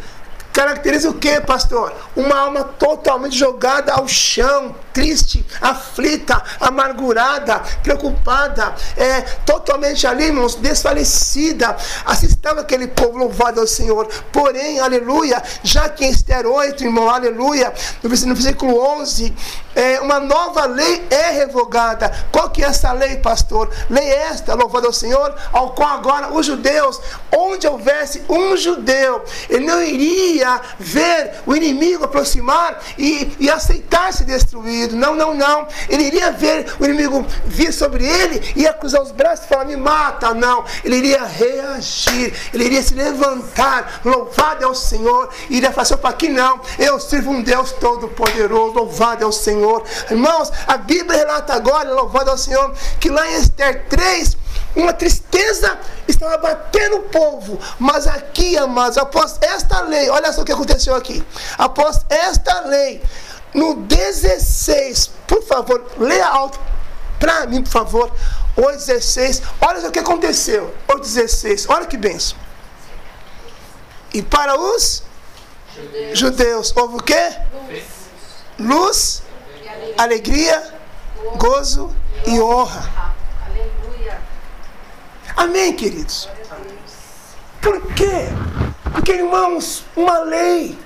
caracteriza 0.52 1.11
o 1.11 1.14
que, 1.14 1.40
pastor? 1.40 1.93
Uma 2.14 2.38
alma 2.38 2.64
totalmente 2.64 3.37
jogada 3.37 3.93
ao 3.93 4.09
chão, 4.09 4.75
triste, 4.96 5.44
aflita, 5.60 6.42
amargurada, 6.58 7.60
preocupada, 7.82 8.74
é, 8.96 9.20
totalmente 9.44 10.06
ali, 10.06 10.24
irmãos, 10.24 10.54
desfalecida. 10.54 11.76
Estava 12.22 12.62
aquele 12.62 12.88
povo 12.88 13.18
louvado 13.18 13.60
ao 13.60 13.66
Senhor. 13.66 14.08
Porém, 14.32 14.80
aleluia, 14.80 15.42
já 15.62 15.86
que 15.90 16.06
em 16.06 16.10
Esther 16.10 16.46
8, 16.46 16.82
irmão, 16.82 17.10
aleluia, 17.10 17.74
no 18.02 18.08
versículo 18.08 18.80
11, 19.00 19.34
é, 19.74 20.00
uma 20.00 20.18
nova 20.18 20.64
lei 20.64 21.06
é 21.10 21.30
revogada. 21.32 22.10
Qual 22.32 22.48
que 22.48 22.64
é 22.64 22.66
essa 22.68 22.90
lei, 22.92 23.18
pastor? 23.18 23.70
Lei 23.90 24.08
esta, 24.08 24.54
louvado 24.54 24.86
ao 24.86 24.92
Senhor, 24.94 25.34
ao 25.52 25.74
qual 25.74 25.90
agora 25.90 26.32
os 26.32 26.46
judeus, 26.46 26.98
onde 27.30 27.66
houvesse 27.66 28.22
um 28.30 28.56
judeu, 28.56 29.22
ele 29.50 29.66
não 29.66 29.82
iria 29.82 30.58
ver 30.78 31.34
o 31.44 31.54
inimigo 31.54 32.04
aproximar 32.04 32.82
e, 32.96 33.36
e 33.38 33.50
aceitar 33.50 34.10
ser 34.14 34.24
Não, 34.95 35.14
não, 35.14 35.35
não. 35.35 35.66
Ele 35.88 36.05
iria 36.05 36.31
ver 36.33 36.66
o 36.78 36.85
inimigo 36.85 37.26
vir 37.45 37.73
sobre 37.73 38.05
ele 38.05 38.52
e 38.55 38.66
acusar 38.66 39.02
os 39.02 39.11
braços 39.11 39.45
e 39.45 39.49
falar: 39.49 39.64
me 39.64 39.76
mata. 39.76 40.35
Não. 40.35 40.64
Ele 40.85 40.97
iria 40.97 41.25
reagir, 41.25 42.35
ele 42.52 42.64
iria 42.64 42.83
se 42.83 42.95
levantar. 42.95 44.00
Louvado 44.05 44.62
é 44.62 44.66
o 44.66 44.75
Senhor. 44.75 45.31
E 45.49 45.57
iria 45.57 45.73
falar: 45.73 45.88
opa, 45.93 46.11
aqui 46.11 46.28
não. 46.28 46.61
Eu 46.78 47.00
sirvo 47.00 47.31
um 47.31 47.43
Deus 47.43 47.73
todo-poderoso. 47.73 48.75
Louvado 48.75 49.25
é 49.25 49.26
o 49.26 49.33
Senhor. 49.33 49.83
Irmãos, 50.11 50.52
a 50.66 50.76
Bíblia 50.76 51.19
relata 51.19 51.55
agora, 51.55 51.93
louvado 51.93 52.31
ao 52.31 52.38
Senhor, 52.38 52.73
que 53.00 53.09
lá 53.09 53.26
em 53.31 53.40
Esther 53.40 53.87
3, 53.88 54.37
uma 54.75 54.93
tristeza 54.93 55.78
estava 56.07 56.37
batendo 56.37 56.97
o 56.97 57.02
povo. 57.02 57.59
Mas 57.78 58.07
aqui, 58.07 58.57
amados, 58.57 58.99
após 58.99 59.38
esta 59.40 59.81
lei, 59.81 60.09
olha 60.11 60.33
só 60.33 60.43
o 60.43 60.45
que 60.45 60.52
aconteceu 60.52 60.95
aqui. 60.95 61.25
Após 61.57 62.00
esta 62.09 62.61
lei, 62.61 63.02
no 63.56 63.75
16, 63.75 65.10
por 65.26 65.42
favor, 65.42 65.84
leia 65.98 66.26
alto 66.28 66.60
para 67.18 67.46
mim, 67.46 67.62
por 67.62 67.70
favor. 67.70 68.12
O 68.54 68.70
16, 68.70 69.42
olha 69.60 69.88
o 69.88 69.90
que 69.90 69.98
aconteceu. 69.98 70.75
O 70.86 70.98
16, 70.98 71.66
olha 71.68 71.86
que 71.86 71.96
benção. 71.96 72.38
E 74.12 74.22
para 74.22 74.58
os 74.58 75.02
judeus, 75.75 76.18
judeus 76.18 76.72
houve 76.76 76.96
o 76.96 77.02
quê? 77.02 77.36
Luz, 77.68 77.84
Luz 78.58 79.22
alegria, 79.96 80.75
gozo 81.36 81.94
e 82.26 82.40
honra. 82.40 83.14
Amém, 85.34 85.75
queridos? 85.75 86.28
Por 87.60 87.80
quê? 87.94 88.28
Porque, 88.92 89.12
irmãos, 89.12 89.84
uma 89.94 90.18
lei, 90.20 90.78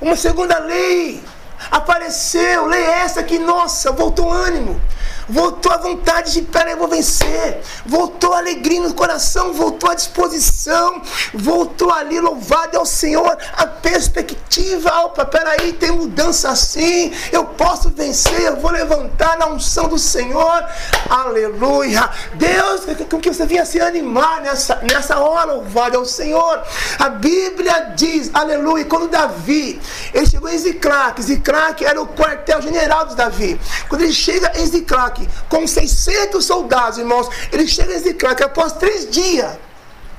uma 0.00 0.16
segunda 0.16 0.58
lei 0.58 1.22
apareceu, 1.70 2.66
lei 2.66 2.84
essa 2.84 3.22
que, 3.22 3.38
nossa, 3.38 3.92
voltou 3.92 4.30
ânimo. 4.30 4.80
Voltou 5.28 5.72
a 5.72 5.76
vontade 5.76 6.32
de, 6.32 6.42
peraí, 6.42 6.72
eu 6.72 6.78
vou 6.78 6.86
vencer, 6.86 7.60
voltou 7.84 8.32
a 8.32 8.38
alegria 8.38 8.80
no 8.80 8.94
coração, 8.94 9.52
voltou 9.52 9.90
a 9.90 9.94
disposição, 9.94 11.02
voltou 11.34 11.92
ali, 11.92 12.20
louvado 12.20 12.78
ao 12.78 12.86
Senhor, 12.86 13.36
a 13.56 13.66
perspectiva, 13.66 14.88
opa, 15.00 15.24
peraí, 15.24 15.72
tem 15.72 15.90
mudança 15.90 16.50
assim, 16.50 17.12
eu 17.32 17.44
posso 17.44 17.90
vencer, 17.90 18.40
eu 18.42 18.56
vou 18.56 18.70
levantar 18.70 19.36
na 19.36 19.48
unção 19.48 19.88
do 19.88 19.98
Senhor, 19.98 20.64
aleluia, 21.10 22.08
Deus, 22.34 22.82
com 23.10 23.18
que 23.18 23.32
você 23.32 23.44
vinha 23.46 23.66
se 23.66 23.80
animar 23.80 24.42
nessa, 24.42 24.76
nessa 24.88 25.18
hora, 25.18 25.54
louvado 25.54 25.98
ao 25.98 26.04
Senhor, 26.04 26.62
a 27.00 27.08
Bíblia 27.08 27.94
diz, 27.96 28.30
aleluia, 28.32 28.84
quando 28.84 29.08
Davi, 29.08 29.80
ele 30.14 30.26
chegou 30.26 30.48
em 30.48 30.58
Ziclac, 30.58 31.20
Ziclac 31.20 31.45
era 31.84 32.00
o 32.00 32.06
quartel-general 32.08 33.06
de 33.06 33.16
Davi, 33.16 33.60
quando 33.88 34.02
ele 34.02 34.12
chega 34.12 34.52
em 34.56 34.66
Ziclac, 34.66 35.28
com 35.48 35.66
600 35.66 36.44
soldados, 36.44 36.98
irmãos. 36.98 37.28
Ele 37.52 37.66
chega 37.68 37.94
em 37.94 37.98
Ziclac 37.98 38.42
após 38.42 38.72
três 38.74 39.10
dias. 39.10 39.52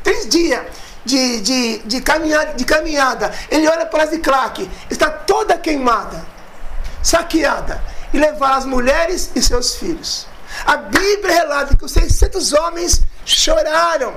Três 0.04 0.28
dias. 0.28 0.62
De, 1.04 1.40
de, 1.40 1.78
de, 1.80 2.02
caminhada, 2.02 2.54
de 2.54 2.66
caminhada, 2.66 3.34
ele 3.50 3.66
olha 3.70 3.86
para 3.86 4.08
Ziclac, 4.08 4.70
está 4.90 5.10
toda 5.10 5.58
queimada, 5.58 6.26
saqueada, 7.02 7.82
e 8.14 8.20
levar 8.20 8.58
as 8.58 8.66
mulheres 8.66 9.32
e 9.34 9.42
seus 9.42 9.76
filhos. 9.76 10.28
A 10.66 10.76
Bíblia 10.76 11.34
relata 11.34 11.78
que 11.78 11.86
os 11.86 11.94
600 11.94 12.52
homens 12.52 13.02
choraram, 13.24 14.16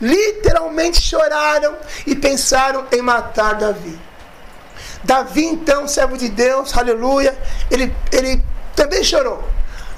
literalmente 0.00 1.00
choraram 1.00 1.76
e 2.04 2.16
pensaram 2.16 2.86
em 2.90 3.02
matar 3.02 3.54
Davi. 3.54 4.05
Davi, 5.06 5.44
então, 5.44 5.86
servo 5.86 6.18
de 6.18 6.28
Deus, 6.28 6.76
aleluia, 6.76 7.36
ele, 7.70 7.94
ele 8.10 8.42
também 8.74 9.04
chorou. 9.04 9.42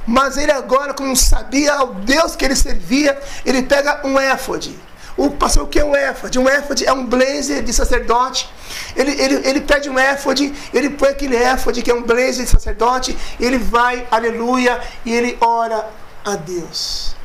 Mas 0.06 0.36
ele 0.36 0.52
agora, 0.52 0.92
como 0.92 1.16
sabia 1.16 1.74
ao 1.74 1.94
Deus 1.94 2.36
que 2.36 2.44
ele 2.44 2.54
servia, 2.54 3.18
ele 3.44 3.62
pega 3.62 4.06
um 4.06 4.18
éfode. 4.18 4.78
O 5.16 5.30
pastor, 5.30 5.64
o 5.64 5.66
que 5.66 5.80
é 5.80 5.84
um 5.84 5.96
éfode? 5.96 6.38
Um 6.38 6.48
éfode 6.48 6.86
é 6.86 6.92
um 6.92 7.04
blazer 7.04 7.60
de 7.62 7.72
sacerdote 7.72 8.48
Ele, 8.94 9.10
ele, 9.20 9.48
ele 9.48 9.60
pede 9.62 9.90
um 9.90 9.98
éfode, 9.98 10.54
ele 10.72 10.90
põe 10.90 11.08
aquele 11.08 11.36
éfode 11.36 11.82
que 11.82 11.90
é 11.90 11.94
um 11.94 12.02
blazer 12.02 12.44
de 12.44 12.50
sacerdote, 12.50 13.16
ele 13.40 13.58
vai, 13.58 14.06
aleluia, 14.10 14.80
e 15.04 15.12
ele 15.12 15.36
ora 15.40 15.88
a 16.24 16.36
Deus. 16.36 17.16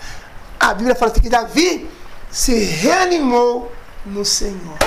A 0.60 0.74
Bíblia 0.74 0.96
fala 0.96 1.12
assim 1.12 1.22
que 1.22 1.30
Davi 1.30 1.88
se 2.32 2.64
reanimou 2.64 3.72
no 4.06 4.26
Senhor. 4.26 4.78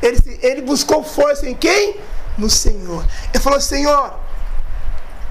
Ele, 0.00 0.18
ele 0.42 0.62
buscou 0.62 1.04
força 1.04 1.48
em 1.48 1.54
quem? 1.54 1.96
No 2.42 2.50
Senhor. 2.50 3.06
Ele 3.32 3.40
falou: 3.40 3.60
Senhor, 3.60 4.14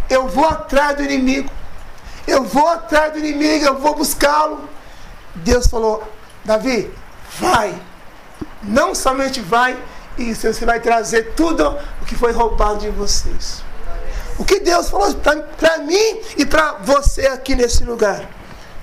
eu 0.10 0.30
vou 0.30 0.46
atrás 0.46 0.96
do 0.96 1.04
inimigo. 1.04 1.52
Eu 2.26 2.46
vou 2.46 2.70
atrás 2.70 3.12
do 3.12 3.20
inimigo, 3.20 3.66
eu 3.66 3.78
vou 3.78 3.94
buscá-lo. 3.96 4.70
Deus 5.36 5.68
falou: 5.68 6.02
Davi, 6.46 6.90
vai. 7.38 7.78
Não 8.64 8.96
somente 8.96 9.42
vai, 9.42 9.78
e 10.18 10.34
você 10.34 10.66
vai 10.66 10.80
trazer 10.80 11.34
tudo 11.34 11.78
o 12.02 12.06
que 12.06 12.16
foi 12.16 12.32
roubado 12.32 12.80
de 12.80 12.90
vocês. 12.90 13.62
O 14.40 14.46
que 14.46 14.62
Deus 14.62 14.90
falou 14.90 15.14
para 15.58 15.80
mim 15.80 16.22
e 16.38 16.46
para 16.46 16.74
você 16.76 17.28
aqui 17.28 17.56
nesse 17.56 17.84
lugar. 17.84 18.24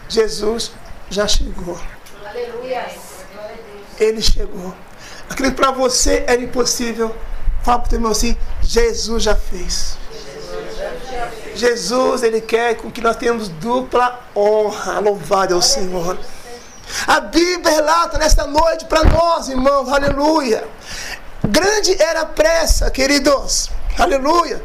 Jesus 0.07 0.73
já 1.09 1.27
chegou. 1.27 1.81
Aleluia. 2.27 2.87
Ele 3.99 4.21
chegou. 4.21 4.75
Aquilo 5.31 5.53
para 5.53 5.71
você 5.71 6.25
era 6.27 6.41
impossível, 6.43 7.15
fala 7.69 7.83
o 7.85 7.89
teu 7.89 7.99
irmão 7.99 8.13
assim: 8.13 8.35
Jesus 8.63 9.23
já 9.23 9.37
fez. 9.37 9.99
Jesus, 11.55 12.23
Ele 12.23 12.41
quer 12.41 12.77
com 12.77 12.91
que 12.91 13.03
nós 13.03 13.17
tenhamos 13.17 13.49
dupla 13.49 14.21
honra. 14.35 15.01
Louvado 15.01 15.53
é 15.53 15.57
o 15.57 15.61
Senhor. 15.61 16.19
A 17.07 17.21
Bíblia 17.21 17.75
relata 17.75 18.17
nesta 18.17 18.47
noite 18.47 18.87
para 18.87 19.05
nós, 19.05 19.49
irmãos, 19.49 19.89
aleluia. 19.91 20.67
Grande 21.47 22.01
era 22.01 22.23
a 22.23 22.27
pressa, 22.27 22.91
queridos, 22.91 23.71
aleluia. 23.99 24.63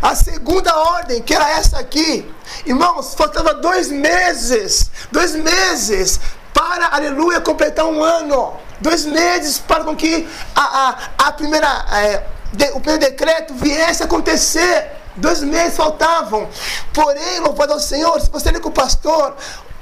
A 0.00 0.16
segunda 0.16 0.76
ordem, 0.76 1.22
que 1.22 1.32
era 1.32 1.48
essa 1.50 1.78
aqui, 1.78 2.28
irmãos, 2.66 3.14
faltava 3.14 3.54
dois 3.54 3.88
meses, 3.88 4.90
dois 5.12 5.36
meses 5.36 6.18
para, 6.52 6.88
aleluia, 6.88 7.40
completar 7.40 7.86
um 7.86 8.02
ano. 8.02 8.54
Dois 8.80 9.04
meses 9.04 9.58
para 9.58 9.84
com 9.84 9.94
que 9.94 10.28
a, 10.54 10.60
a, 10.60 11.28
a 11.28 11.32
primeira, 11.32 11.68
é, 11.92 12.22
de, 12.52 12.66
o 12.70 12.80
primeiro 12.80 13.00
decreto 13.00 13.54
viesse 13.54 14.02
a 14.02 14.06
acontecer. 14.06 14.90
Dois 15.14 15.42
meses 15.42 15.76
faltavam. 15.76 16.48
Porém, 16.92 17.40
louvado 17.40 17.74
ao 17.74 17.80
Senhor, 17.80 18.20
se 18.20 18.30
você 18.30 18.50
ler 18.50 18.60
com 18.60 18.70
o 18.70 18.72
pastor, 18.72 19.36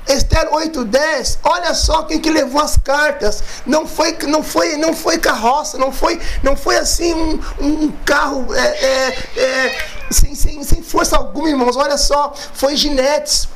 Esther 0.08 0.48
8:10, 0.50 1.38
olha 1.44 1.72
só 1.74 2.02
quem 2.02 2.20
que 2.20 2.30
levou 2.30 2.60
as 2.60 2.76
cartas. 2.76 3.42
Não 3.64 3.86
foi, 3.86 4.16
não 4.26 4.42
foi, 4.42 4.76
não 4.76 4.94
foi 4.94 5.18
carroça, 5.18 5.78
não 5.78 5.92
foi, 5.92 6.20
não 6.42 6.56
foi 6.56 6.76
assim 6.76 7.14
um, 7.14 7.40
um 7.60 7.92
carro 8.04 8.52
é, 8.54 8.60
é, 8.60 9.18
é, 9.36 9.84
sem, 10.10 10.34
sem, 10.34 10.64
sem 10.64 10.82
força 10.82 11.16
alguma, 11.16 11.48
irmãos. 11.48 11.76
Olha 11.76 11.96
só, 11.96 12.34
foi 12.54 12.76
ginetes. 12.76 13.48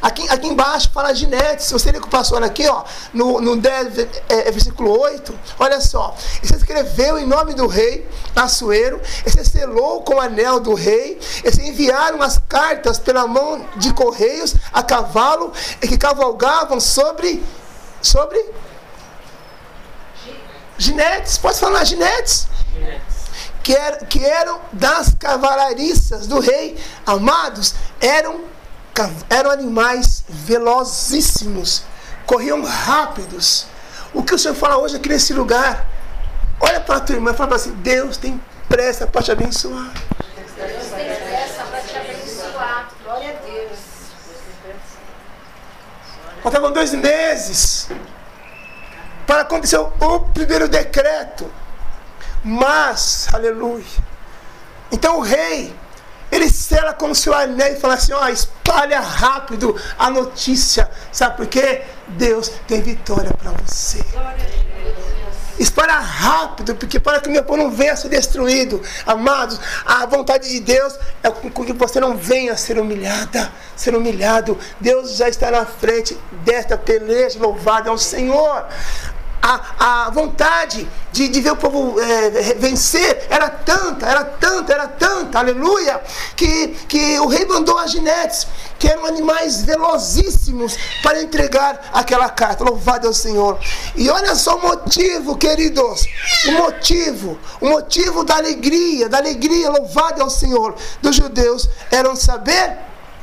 Aqui, 0.00 0.28
aqui 0.28 0.46
embaixo 0.46 0.90
fala 0.92 1.14
Ginete, 1.14 1.64
se 1.64 1.72
você 1.72 1.90
ler 1.90 2.00
com 2.00 2.06
o 2.06 2.10
pastor 2.10 2.42
aqui, 2.42 2.66
ó, 2.68 2.84
no, 3.12 3.40
no 3.40 3.56
10, 3.56 3.98
é, 3.98 4.08
é, 4.28 4.50
versículo 4.50 4.98
8, 4.98 5.38
olha 5.58 5.80
só. 5.80 6.14
Ele 6.42 6.56
escreveu 6.56 7.18
em 7.18 7.26
nome 7.26 7.54
do 7.54 7.66
rei 7.66 8.08
Assuero, 8.34 9.00
ele 9.24 9.44
selou 9.44 10.02
com 10.02 10.14
o 10.14 10.20
anel 10.20 10.60
do 10.60 10.74
rei, 10.74 11.18
eles 11.42 11.58
enviaram 11.58 12.22
as 12.22 12.38
cartas 12.38 12.98
pela 12.98 13.26
mão 13.26 13.66
de 13.76 13.92
correios 13.92 14.54
a 14.72 14.82
cavalo 14.82 15.52
e 15.82 15.88
que 15.88 15.98
cavalgavam 15.98 16.78
sobre. 16.78 17.42
sobre. 18.00 18.44
Ginetes, 20.76 21.36
pode 21.38 21.58
falar 21.58 21.84
ginetes? 21.84 22.46
Que, 23.62 23.74
era, 23.74 23.96
que 24.06 24.24
eram 24.24 24.60
das 24.72 25.14
cavalariças 25.18 26.26
do 26.26 26.38
rei, 26.38 26.78
amados, 27.04 27.74
eram 28.00 28.44
eram 29.28 29.50
animais 29.50 30.24
velozíssimos, 30.28 31.82
corriam 32.26 32.64
rápidos. 32.64 33.66
O 34.12 34.22
que 34.22 34.34
o 34.34 34.38
Senhor 34.38 34.54
fala 34.54 34.78
hoje 34.78 34.96
aqui 34.96 35.08
nesse 35.08 35.32
lugar? 35.32 35.86
Olha 36.60 36.80
para 36.80 36.96
a 36.96 37.00
tua 37.00 37.14
irmã 37.14 37.32
e 37.32 37.34
fala 37.34 37.56
assim: 37.56 37.72
Deus 37.72 38.16
tem 38.16 38.40
pressa 38.68 39.06
para 39.06 39.22
te 39.22 39.32
abençoar. 39.32 39.92
Deus 40.56 40.86
tem 40.88 41.06
pressa 41.06 41.62
para 41.64 41.80
te 41.80 41.96
abençoar. 41.96 42.88
Glória 43.04 43.30
a 43.30 43.46
Deus. 43.46 43.78
Faltavam 46.42 46.72
dois 46.72 46.92
meses 46.94 47.88
para 49.26 49.42
acontecer 49.42 49.76
o 49.76 50.20
primeiro 50.32 50.68
decreto. 50.68 51.50
Mas, 52.42 53.28
aleluia. 53.32 53.84
Então 54.90 55.18
o 55.18 55.20
rei 55.20 55.74
ele 56.38 56.50
sela 56.50 56.92
com 56.92 57.10
o 57.10 57.14
seu 57.14 57.34
anel 57.34 57.72
e 57.72 57.76
fala 57.76 57.94
assim: 57.94 58.12
ó, 58.12 58.28
espalha 58.28 59.00
rápido 59.00 59.76
a 59.98 60.10
notícia. 60.10 60.88
Sabe 61.12 61.36
por 61.36 61.46
quê? 61.46 61.82
Deus 62.08 62.50
tem 62.66 62.80
vitória 62.80 63.30
para 63.32 63.50
você. 63.52 64.04
Espalha 65.58 65.94
rápido, 65.94 66.76
porque 66.76 67.00
para 67.00 67.20
que 67.20 67.28
o 67.28 67.32
meu 67.32 67.42
povo 67.42 67.60
não 67.60 67.70
venha 67.70 67.92
a 67.92 67.96
ser 67.96 68.08
destruído. 68.08 68.80
Amados, 69.04 69.60
a 69.84 70.06
vontade 70.06 70.48
de 70.48 70.60
Deus 70.60 70.96
é 71.20 71.30
com 71.30 71.64
que 71.64 71.72
você 71.72 71.98
não 71.98 72.16
venha 72.16 72.52
a 72.52 72.56
ser 72.56 72.78
humilhada, 72.78 73.50
ser 73.74 73.96
humilhado. 73.96 74.56
Deus 74.78 75.16
já 75.16 75.28
está 75.28 75.50
na 75.50 75.66
frente 75.66 76.16
desta 76.44 76.78
peleja, 76.78 77.40
louvado 77.40 77.90
ao 77.90 77.98
Senhor 77.98 78.66
a, 79.42 80.06
a 80.06 80.10
vontade 80.10 80.88
de, 81.12 81.28
de 81.28 81.40
ver 81.40 81.52
o 81.52 81.56
povo 81.56 82.00
é, 82.00 82.30
vencer 82.54 83.26
era 83.30 83.48
tanta, 83.48 84.06
era 84.06 84.24
tanta, 84.24 84.72
era 84.72 84.88
tanta, 84.88 85.38
aleluia, 85.38 86.00
que, 86.36 86.68
que 86.88 87.18
o 87.20 87.26
rei 87.26 87.44
mandou 87.46 87.78
as 87.78 87.90
ginetes, 87.90 88.46
que 88.78 88.88
eram 88.88 89.06
animais 89.06 89.62
velozíssimos, 89.62 90.76
para 91.02 91.22
entregar 91.22 91.90
aquela 91.92 92.28
carta. 92.28 92.64
Louvado 92.64 93.06
é 93.06 93.10
o 93.10 93.14
Senhor. 93.14 93.58
E 93.96 94.08
olha 94.10 94.34
só 94.34 94.56
o 94.56 94.62
motivo, 94.62 95.36
queridos, 95.36 96.06
o 96.46 96.52
motivo, 96.52 97.38
o 97.60 97.68
motivo 97.68 98.24
da 98.24 98.36
alegria, 98.36 99.08
da 99.08 99.18
alegria, 99.18 99.70
louvado 99.70 100.20
é 100.20 100.24
o 100.24 100.30
Senhor, 100.30 100.74
dos 101.00 101.16
judeus, 101.16 101.68
eram 101.90 102.14
saber 102.14 102.76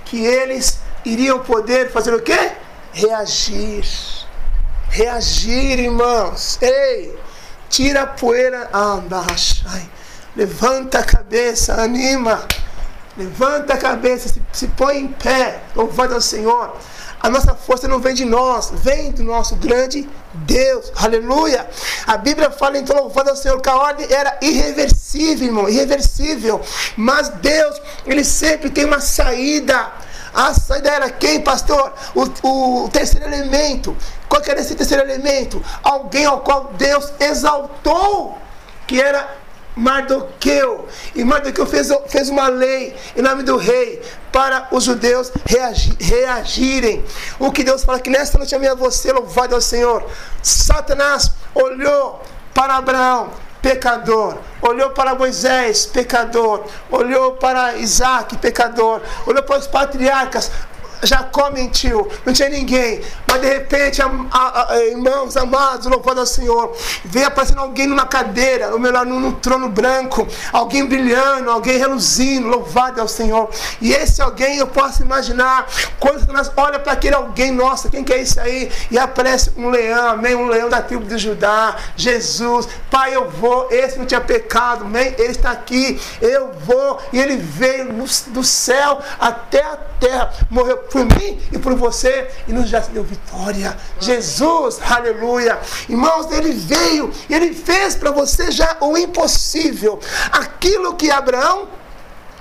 que 0.05 0.23
eles 0.23 0.79
iriam 1.03 1.39
poder 1.39 1.91
fazer 1.91 2.13
o 2.13 2.21
quê? 2.21 2.51
Reagir 2.93 4.24
reagir, 4.95 5.77
irmãos. 5.77 6.57
Ei, 6.61 7.13
tira 7.69 8.03
a 8.03 8.07
poeira, 8.07 8.69
ai, 8.71 9.89
levanta 10.35 10.99
a 10.99 11.03
cabeça, 11.03 11.81
anima, 11.81 12.47
levanta 13.17 13.73
a 13.73 13.77
cabeça, 13.77 14.29
se, 14.29 14.41
se 14.53 14.67
põe 14.69 14.99
em 14.99 15.07
pé, 15.09 15.59
louvado 15.75 16.13
ao 16.13 16.21
Senhor. 16.21 16.77
A 17.19 17.29
nossa 17.29 17.55
força 17.55 17.87
não 17.87 17.99
vem 17.99 18.13
de 18.13 18.23
nós, 18.23 18.71
vem 18.75 19.11
do 19.11 19.23
nosso 19.23 19.55
grande 19.55 20.07
Deus. 20.33 20.91
Aleluia. 20.95 21.67
A 22.05 22.17
Bíblia 22.17 22.51
fala 22.51 22.77
então, 22.77 22.95
louvado 22.95 23.31
ao 23.31 23.35
Senhor, 23.35 23.59
que 23.59 23.69
a 23.69 23.75
ordem 23.75 24.07
era 24.09 24.37
irreversível, 24.41 25.47
irmão, 25.47 25.67
irreversível. 25.67 26.61
Mas 26.95 27.29
Deus, 27.29 27.81
Ele 28.05 28.23
sempre 28.23 28.69
tem 28.69 28.85
uma 28.85 29.01
saída. 29.01 29.91
A 30.35 30.53
saída 30.53 30.89
era 30.89 31.09
quem, 31.09 31.39
pastor? 31.41 31.93
O, 32.13 32.83
o 32.83 32.89
terceiro 32.89 33.25
elemento. 33.25 33.95
Qual 34.27 34.41
que 34.41 34.51
era 34.51 34.59
esse 34.59 34.75
terceiro 34.75 35.01
elemento? 35.03 35.63
Alguém 35.81 36.25
ao 36.25 36.41
qual 36.41 36.73
Deus 36.77 37.13
exaltou, 37.21 38.37
que 38.85 39.01
era 39.01 39.33
Mardoqueu. 39.75 40.87
E 41.15 41.23
Mardoqueu 41.23 41.65
fez, 41.65 41.87
fez 42.07 42.27
uma 42.27 42.49
lei 42.49 42.95
em 43.15 43.21
nome 43.21 43.43
do 43.43 43.55
rei 43.55 44.01
para 44.29 44.67
os 44.71 44.83
judeus 44.83 45.31
reagir, 45.45 45.95
reagirem. 45.99 47.03
O 47.39 47.49
que 47.49 47.63
Deus 47.63 47.85
fala 47.85 47.99
que 47.99 48.09
nesta 48.09 48.37
noite 48.37 48.53
a 48.53 48.59
minha 48.59 48.75
você, 48.75 49.13
louvado 49.13 49.55
ao 49.55 49.61
Senhor. 49.61 50.05
Satanás 50.43 51.31
olhou 51.53 52.21
para 52.53 52.75
Abraão, 52.75 53.31
pecador. 53.65 54.37
Olhou 54.61 54.91
para 54.91 55.15
Moisés, 55.15 55.87
pecador. 55.87 56.65
Olhou 56.91 57.31
para 57.31 57.75
Isaac, 57.77 58.37
pecador. 58.37 59.01
Olhou 59.25 59.41
para 59.41 59.57
os 59.57 59.65
patriarcas, 59.65 60.51
Jacó 61.03 61.51
mentiu, 61.51 62.07
não 62.25 62.33
tinha 62.33 62.49
ninguém. 62.49 63.01
Mas 63.27 63.41
de 63.41 63.47
repente, 63.47 64.01
a, 64.01 64.09
a, 64.31 64.73
a, 64.73 64.85
irmãos 64.85 65.35
amados, 65.37 65.85
louvado 65.87 66.19
ao 66.19 66.25
Senhor, 66.25 66.75
veio 67.03 67.27
aparecendo 67.27 67.59
alguém 67.59 67.87
numa 67.87 68.05
cadeira, 68.05 68.71
ou 68.71 68.79
melhor, 68.79 69.05
num, 69.05 69.19
num, 69.19 69.31
trono 69.31 69.69
branco, 69.69 70.27
alguém 70.51 70.85
brilhando, 70.85 71.49
alguém 71.49 71.77
reluzindo, 71.77 72.47
louvado 72.47 73.01
ao 73.01 73.07
Senhor. 73.07 73.49
E 73.81 73.91
esse 73.93 74.21
alguém 74.21 74.57
eu 74.57 74.67
posso 74.67 75.01
imaginar, 75.01 75.67
quando 75.99 76.31
nós 76.31 76.51
olha 76.55 76.79
para 76.79 76.93
aquele 76.93 77.15
alguém, 77.15 77.51
nossa, 77.51 77.89
quem 77.89 78.03
que 78.03 78.13
é 78.13 78.21
isso 78.21 78.39
aí? 78.39 78.71
E 78.89 78.97
aparece 78.97 79.51
um 79.57 79.69
leão, 79.69 80.09
amém, 80.09 80.35
um 80.35 80.47
leão 80.47 80.69
da 80.69 80.81
tribo 80.81 81.05
de 81.05 81.17
Judá, 81.17 81.75
Jesus, 81.95 82.67
Pai, 82.89 83.15
eu 83.15 83.29
vou, 83.29 83.67
esse 83.71 83.97
não 83.97 84.05
tinha 84.05 84.21
pecado, 84.21 84.85
amém, 84.85 85.13
ele 85.17 85.31
está 85.31 85.51
aqui, 85.51 85.99
eu 86.21 86.53
vou, 86.65 86.99
e 87.11 87.19
ele 87.19 87.37
veio 87.37 87.93
do 88.27 88.43
céu 88.43 88.99
até 89.19 89.63
a 89.63 89.77
terra, 89.99 90.31
morreu 90.49 90.77
por 90.89 91.05
mim 91.05 91.39
e 91.51 91.57
por 91.57 91.75
você 91.75 92.27
e 92.47 92.53
nos 92.53 92.69
já 92.69 92.79
deu 92.79 93.03
vitória. 93.03 93.77
Jesus, 93.99 94.79
aleluia. 94.81 95.59
Irmãos, 95.89 96.31
ele 96.31 96.51
veio 96.53 97.11
ele 97.29 97.53
fez 97.53 97.95
para 97.95 98.11
você 98.11 98.51
já 98.51 98.77
o 98.79 98.97
impossível. 98.97 99.99
Aquilo 100.31 100.95
que 100.95 101.11
Abraão 101.11 101.67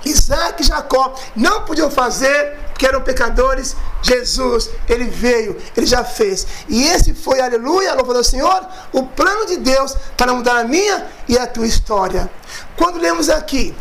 Isaac 0.05 0.61
e 0.61 0.65
Jacó 0.65 1.15
não 1.35 1.63
podiam 1.63 1.89
fazer 1.89 2.57
porque 2.69 2.85
eram 2.85 3.01
pecadores. 3.01 3.75
Jesus, 4.01 4.69
ele 4.87 5.05
veio, 5.05 5.57
ele 5.75 5.85
já 5.85 6.03
fez. 6.03 6.45
E 6.69 6.83
esse 6.83 7.13
foi, 7.13 7.39
aleluia, 7.39 7.93
louvado 7.95 8.19
ao 8.19 8.23
Senhor, 8.23 8.67
o 8.93 9.03
plano 9.07 9.47
de 9.47 9.57
Deus 9.57 9.95
para 10.15 10.33
mudar 10.33 10.59
a 10.59 10.63
minha 10.63 11.07
e 11.27 11.37
a 11.37 11.47
tua 11.47 11.65
história. 11.65 12.29
Quando 12.77 12.99
lemos 12.99 13.29
aqui, 13.29 13.75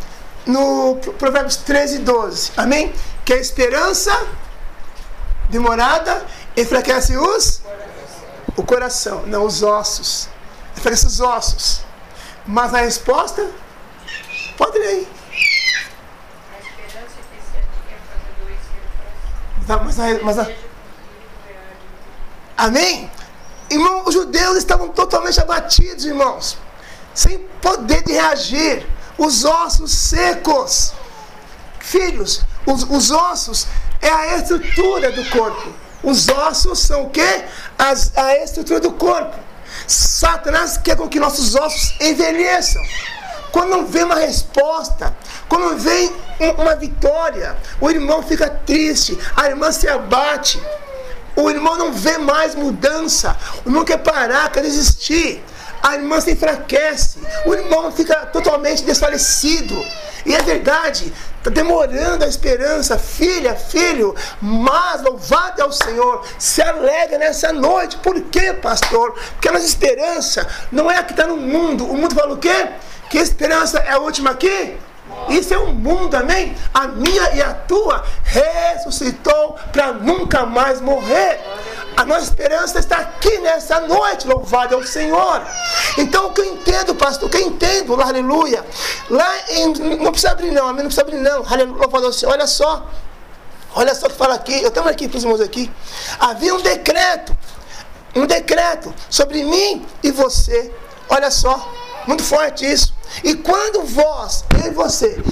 no 0.46 0.96
Provérbios 1.18 1.56
13, 1.56 1.98
12, 1.98 2.52
amém? 2.56 2.92
Que 3.24 3.34
a 3.34 3.36
esperança 3.36 4.16
demorada 5.50 6.24
enfraquece 6.56 7.16
os 7.16 7.62
o 8.56 8.62
coração, 8.62 9.26
não 9.26 9.44
os 9.44 9.62
ossos. 9.62 10.28
Enfraquece 10.76 11.06
os 11.06 11.20
ossos. 11.20 11.80
Mas 12.46 12.74
a 12.74 12.78
resposta, 12.78 13.50
pode 14.56 14.78
ler 14.78 14.86
aí. 14.86 15.08
Mas, 19.66 19.96
mas, 19.96 20.22
mas, 20.22 20.48
amém? 22.56 23.10
Irmão, 23.70 24.04
os 24.06 24.14
judeus 24.14 24.58
estavam 24.58 24.88
totalmente 24.90 25.40
abatidos, 25.40 26.04
irmãos, 26.04 26.58
sem 27.14 27.38
poder 27.62 28.02
de 28.02 28.12
reagir, 28.12 28.86
os 29.16 29.44
ossos 29.44 29.90
secos. 29.90 30.92
Filhos, 31.80 32.42
os, 32.66 32.82
os 32.84 33.10
ossos 33.10 33.66
é 34.00 34.10
a 34.10 34.36
estrutura 34.36 35.10
do 35.12 35.24
corpo. 35.30 35.72
Os 36.02 36.28
ossos 36.28 36.80
são 36.80 37.04
o 37.04 37.10
quê? 37.10 37.44
As, 37.78 38.16
a 38.16 38.36
estrutura 38.36 38.80
do 38.80 38.92
corpo. 38.92 39.36
Satanás 39.86 40.76
quer 40.76 40.96
com 40.96 41.08
que 41.08 41.18
nossos 41.18 41.54
ossos 41.54 41.94
envelheçam. 42.00 42.82
Quando 43.50 43.70
não 43.70 43.86
vem 43.86 44.04
uma 44.04 44.16
resposta, 44.16 45.16
quando 45.48 45.76
vem 45.78 46.12
uma 46.58 46.74
vitória, 46.74 47.56
o 47.80 47.88
irmão 47.88 48.22
fica 48.22 48.50
triste, 48.50 49.16
a 49.36 49.46
irmã 49.46 49.70
se 49.70 49.88
abate. 49.88 50.60
O 51.36 51.50
irmão 51.50 51.76
não 51.76 51.92
vê 51.92 52.18
mais 52.18 52.54
mudança, 52.54 53.36
o 53.64 53.68
irmão 53.68 53.84
quer 53.84 53.98
parar, 53.98 54.50
quer 54.50 54.62
desistir. 54.62 55.42
A 55.82 55.96
irmã 55.96 56.20
se 56.20 56.32
enfraquece, 56.32 57.18
o 57.44 57.52
irmão 57.52 57.92
fica 57.92 58.26
totalmente 58.26 58.82
desfalecido. 58.82 59.84
E 60.24 60.34
é 60.34 60.42
verdade, 60.42 61.12
está 61.38 61.50
demorando 61.50 62.24
a 62.24 62.28
esperança, 62.28 62.98
filha, 62.98 63.54
filho, 63.54 64.14
mas 64.40 65.02
louvado 65.02 65.60
é 65.60 65.64
o 65.64 65.72
Senhor, 65.72 66.24
se 66.38 66.62
alegra 66.62 67.18
nessa 67.18 67.52
noite. 67.52 67.98
Por 67.98 68.18
quê, 68.22 68.54
pastor? 68.54 69.12
Porque 69.32 69.48
a 69.48 69.52
nossa 69.52 69.66
esperança 69.66 70.46
não 70.72 70.90
é 70.90 70.96
a 70.96 71.02
que 71.02 71.12
está 71.12 71.26
no 71.26 71.36
mundo. 71.36 71.84
O 71.84 71.96
mundo 71.96 72.14
fala 72.14 72.32
o 72.32 72.38
quê? 72.38 72.68
Que 73.10 73.18
esperança 73.18 73.78
é 73.80 73.92
a 73.92 73.98
última 73.98 74.30
aqui? 74.30 74.76
Isso 75.28 75.52
é 75.52 75.58
um 75.58 75.72
mundo, 75.72 76.14
amém? 76.14 76.56
A 76.72 76.88
minha 76.88 77.34
e 77.34 77.42
a 77.42 77.52
tua 77.52 78.04
ressuscitou 78.24 79.56
para 79.72 79.92
nunca 79.92 80.46
mais 80.46 80.80
morrer. 80.80 81.40
A 81.96 82.04
nossa 82.04 82.24
esperança 82.24 82.78
está 82.78 82.96
aqui 82.96 83.38
nessa 83.38 83.80
noite, 83.80 84.26
louvado 84.26 84.74
é 84.74 84.76
o 84.76 84.86
Senhor. 84.86 85.42
Então, 85.96 86.26
o 86.26 86.32
que 86.32 86.40
eu 86.40 86.44
entendo, 86.46 86.94
pastor, 86.94 87.28
o 87.28 87.30
que 87.30 87.36
eu 87.36 87.42
entendo, 87.46 88.00
aleluia. 88.00 88.64
Lá 89.08 89.32
em. 89.50 89.72
Não 89.98 90.10
precisa 90.10 90.32
abrir, 90.32 90.50
não, 90.50 90.66
amém? 90.66 90.82
Não 90.82 90.90
precisa 90.90 91.02
abrir, 91.02 91.18
não. 91.18 91.44
Aleluia, 91.46 91.80
louvado 91.80 92.06
ao 92.06 92.12
Senhor. 92.12 92.32
Olha 92.32 92.46
só. 92.46 92.88
Olha 93.76 93.94
só 93.94 94.06
o 94.06 94.10
que 94.10 94.16
fala 94.16 94.34
aqui. 94.34 94.60
Eu 94.60 94.70
tenho 94.70 94.88
aqui 94.88 95.08
para 95.08 95.18
os 95.18 95.22
irmãos 95.22 95.40
aqui. 95.40 95.70
Havia 96.18 96.54
um 96.54 96.60
decreto. 96.60 97.36
Um 98.14 98.26
decreto 98.26 98.92
sobre 99.08 99.44
mim 99.44 99.86
e 100.02 100.10
você. 100.10 100.72
Olha 101.08 101.30
só. 101.30 101.72
Muito 102.06 102.24
forte 102.24 102.70
isso. 102.70 102.92
E 103.22 103.34
quando 103.36 103.82
vós, 103.84 104.44
eu 104.62 104.70
e 104.70 104.74
você, 104.74 105.22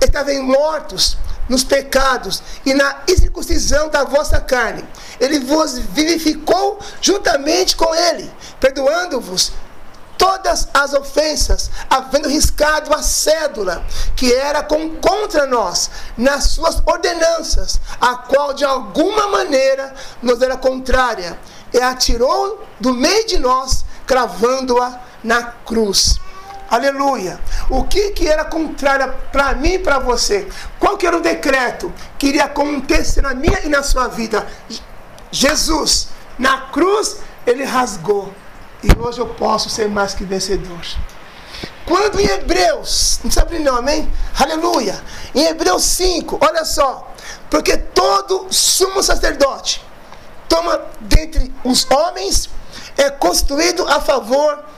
estavam 0.00 0.42
mortos 0.42 1.16
nos 1.52 1.62
pecados 1.62 2.42
e 2.64 2.72
na 2.72 3.02
incircuncisão 3.06 3.90
da 3.90 4.04
vossa 4.04 4.40
carne, 4.40 4.82
ele 5.20 5.38
vos 5.40 5.76
vivificou 5.76 6.78
juntamente 6.98 7.76
com 7.76 7.94
ele, 7.94 8.32
perdoando-vos 8.58 9.52
todas 10.16 10.66
as 10.72 10.94
ofensas, 10.94 11.70
havendo 11.90 12.26
riscado 12.26 12.94
a 12.94 13.02
cédula 13.02 13.84
que 14.16 14.32
era 14.32 14.62
com, 14.62 14.96
contra 14.96 15.46
nós 15.46 15.90
nas 16.16 16.44
suas 16.44 16.82
ordenanças, 16.86 17.78
a 18.00 18.14
qual 18.14 18.54
de 18.54 18.64
alguma 18.64 19.28
maneira 19.28 19.92
nos 20.22 20.40
era 20.40 20.56
contrária, 20.56 21.38
e 21.70 21.78
atirou 21.78 22.64
do 22.80 22.94
meio 22.94 23.26
de 23.26 23.38
nós, 23.38 23.84
cravando-a 24.06 25.02
na 25.22 25.42
cruz. 25.42 26.18
Aleluia. 26.72 27.38
O 27.68 27.84
que, 27.84 28.12
que 28.12 28.26
era 28.26 28.46
contrário 28.46 29.14
para 29.30 29.54
mim 29.54 29.74
e 29.74 29.78
para 29.78 29.98
você? 29.98 30.48
Qual 30.80 30.96
que 30.96 31.06
era 31.06 31.18
o 31.18 31.20
decreto 31.20 31.92
que 32.18 32.28
iria 32.28 32.44
acontecer 32.44 33.20
na 33.20 33.34
minha 33.34 33.60
e 33.62 33.68
na 33.68 33.82
sua 33.82 34.08
vida? 34.08 34.46
Jesus, 35.30 36.08
na 36.38 36.62
cruz, 36.72 37.18
ele 37.46 37.62
rasgou. 37.62 38.32
E 38.82 38.88
hoje 38.98 39.18
eu 39.20 39.26
posso 39.26 39.68
ser 39.68 39.86
mais 39.86 40.14
que 40.14 40.24
vencedor. 40.24 40.80
Quando 41.84 42.18
em 42.18 42.24
Hebreus, 42.24 43.20
não 43.22 43.30
sabe 43.30 43.58
não, 43.58 43.76
amém? 43.76 44.10
Aleluia. 44.40 44.98
Em 45.34 45.44
Hebreus 45.44 45.84
5, 45.84 46.38
olha 46.40 46.64
só. 46.64 47.12
Porque 47.50 47.76
todo 47.76 48.46
sumo 48.50 49.02
sacerdote 49.02 49.84
toma 50.48 50.80
dentre 51.02 51.52
os 51.62 51.86
homens 51.90 52.48
é 52.96 53.10
constituído 53.10 53.86
a 53.86 54.00
favor 54.00 54.72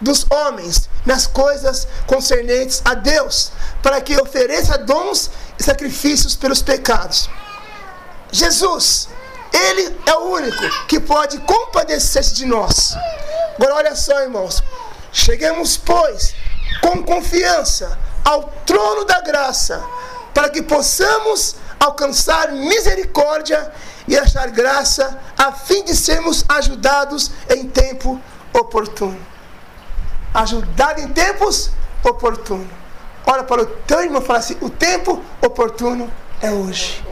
dos 0.00 0.26
homens 0.30 0.88
nas 1.04 1.26
coisas 1.26 1.86
concernentes 2.06 2.82
a 2.84 2.94
Deus, 2.94 3.50
para 3.82 4.00
que 4.00 4.20
ofereça 4.20 4.78
dons 4.78 5.30
e 5.58 5.62
sacrifícios 5.62 6.36
pelos 6.36 6.62
pecados. 6.62 7.28
Jesus, 8.30 9.08
Ele 9.52 9.96
é 10.06 10.14
o 10.14 10.32
único 10.32 10.86
que 10.86 11.00
pode 11.00 11.38
compadecer-se 11.38 12.34
de 12.34 12.46
nós. 12.46 12.94
Agora, 13.56 13.74
olha 13.74 13.96
só, 13.96 14.20
irmãos. 14.20 14.62
Cheguemos, 15.10 15.76
pois, 15.76 16.34
com 16.82 17.02
confiança 17.02 17.98
ao 18.24 18.44
trono 18.66 19.04
da 19.04 19.20
graça, 19.20 19.82
para 20.34 20.50
que 20.50 20.62
possamos 20.62 21.56
alcançar 21.80 22.52
misericórdia 22.52 23.72
e 24.06 24.16
achar 24.16 24.50
graça, 24.50 25.18
a 25.36 25.52
fim 25.52 25.82
de 25.84 25.96
sermos 25.96 26.44
ajudados 26.48 27.30
em 27.48 27.68
tempo 27.68 28.20
oportuno 28.52 29.37
ajudado 30.38 31.00
em 31.00 31.08
tempos 31.08 31.70
oportunos. 32.02 32.68
Olha 33.26 33.42
para 33.42 33.62
o 33.62 33.66
teu 33.66 34.02
irmão 34.02 34.22
e 34.22 34.24
fala 34.24 34.38
assim: 34.38 34.56
o 34.60 34.70
tempo 34.70 35.22
oportuno 35.42 36.10
é 36.40 36.50
hoje. 36.50 37.04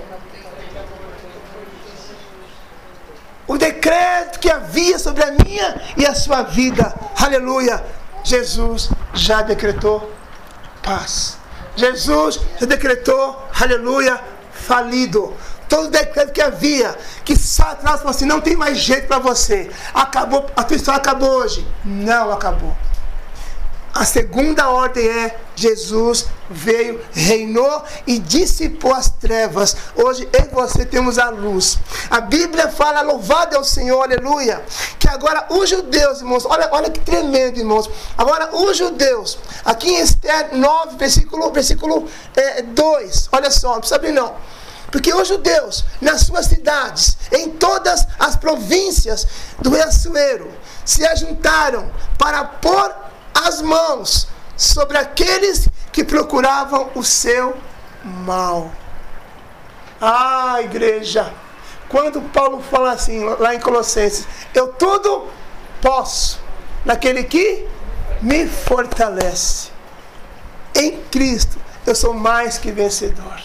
O 3.46 3.56
decreto 3.58 4.40
que 4.40 4.50
havia 4.50 4.98
sobre 4.98 5.22
a 5.22 5.30
minha 5.30 5.80
e 5.96 6.04
a 6.04 6.14
sua 6.14 6.42
vida, 6.42 6.92
aleluia, 7.16 7.84
Jesus 8.24 8.90
já 9.14 9.42
decretou 9.42 10.12
paz. 10.82 11.38
Jesus 11.76 12.40
já 12.58 12.66
decretou, 12.66 13.40
aleluia, 13.60 14.20
falido. 14.52 15.34
Todo 15.68 15.90
decreto 15.90 16.32
que 16.32 16.40
havia, 16.40 16.96
que 17.24 17.36
Satanás 17.36 17.98
falou 17.98 18.10
assim: 18.10 18.24
não 18.24 18.40
tem 18.40 18.56
mais 18.56 18.78
jeito 18.78 19.06
para 19.06 19.18
você. 19.18 19.70
Acabou, 19.92 20.46
a 20.56 20.62
tua 20.62 20.76
história 20.76 20.98
acabou 20.98 21.30
hoje. 21.30 21.66
Não 21.84 22.32
acabou. 22.32 22.76
A 23.96 24.04
segunda 24.04 24.68
ordem 24.68 25.08
é: 25.08 25.40
Jesus 25.54 26.26
veio, 26.50 27.00
reinou 27.12 27.82
e 28.06 28.18
dissipou 28.18 28.92
as 28.92 29.08
trevas. 29.08 29.74
Hoje 29.96 30.28
eu 30.34 30.44
e 30.44 30.54
você 30.54 30.84
temos 30.84 31.18
a 31.18 31.30
luz. 31.30 31.78
A 32.10 32.20
Bíblia 32.20 32.68
fala, 32.68 33.00
louvado 33.00 33.56
é 33.56 33.58
o 33.58 33.64
Senhor, 33.64 34.02
aleluia. 34.02 34.62
Que 34.98 35.08
agora 35.08 35.46
os 35.48 35.70
judeus, 35.70 36.18
irmãos, 36.18 36.44
olha, 36.44 36.68
olha 36.72 36.90
que 36.90 37.00
tremendo, 37.00 37.58
irmãos. 37.58 37.88
Agora 38.18 38.54
os 38.54 38.76
judeus, 38.76 39.38
aqui 39.64 39.88
em 39.88 40.00
Esther 40.00 40.54
9, 40.54 40.98
versículo, 40.98 41.50
versículo 41.50 42.06
é, 42.36 42.60
2, 42.60 43.30
olha 43.32 43.50
só, 43.50 43.72
não 43.72 43.78
precisa 43.78 43.96
abrir 43.96 44.12
não. 44.12 44.34
Porque 44.90 45.12
os 45.12 45.26
judeus, 45.26 45.84
nas 46.02 46.20
suas 46.20 46.46
cidades, 46.46 47.16
em 47.32 47.50
todas 47.50 48.06
as 48.18 48.36
províncias 48.36 49.26
do 49.58 49.74
Assuero, 49.74 50.50
se 50.84 51.04
ajuntaram 51.06 51.90
para 52.18 52.44
pôr 52.44 53.05
as 53.44 53.60
mãos 53.60 54.28
sobre 54.56 54.96
aqueles 54.96 55.68
que 55.92 56.02
procuravam 56.02 56.90
o 56.94 57.02
seu 57.02 57.56
mal. 58.02 58.72
Ah, 60.00 60.58
igreja, 60.62 61.32
quando 61.88 62.20
Paulo 62.30 62.62
fala 62.62 62.92
assim, 62.92 63.22
lá 63.38 63.54
em 63.54 63.60
Colossenses, 63.60 64.26
eu 64.54 64.68
tudo 64.68 65.28
posso 65.80 66.40
naquele 66.84 67.24
que 67.24 67.66
me 68.22 68.46
fortalece. 68.46 69.70
Em 70.74 71.00
Cristo 71.10 71.58
eu 71.86 71.94
sou 71.94 72.14
mais 72.14 72.58
que 72.58 72.70
vencedor. 72.72 73.40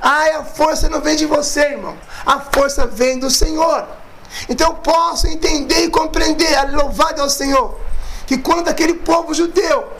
Ai, 0.00 0.32
a 0.32 0.44
força 0.44 0.88
não 0.88 1.00
vem 1.00 1.16
de 1.16 1.26
você, 1.26 1.60
irmão. 1.60 1.96
A 2.24 2.40
força 2.40 2.86
vem 2.86 3.18
do 3.18 3.30
Senhor. 3.30 3.86
Então 4.48 4.70
eu 4.70 4.74
posso 4.76 5.26
entender 5.26 5.84
e 5.84 5.90
compreender, 5.90 6.70
louvado 6.72 7.22
ao 7.22 7.30
Senhor, 7.30 7.78
que 8.28 8.36
quando 8.36 8.68
aquele 8.68 8.92
povo 8.92 9.32
judeu, 9.32 9.90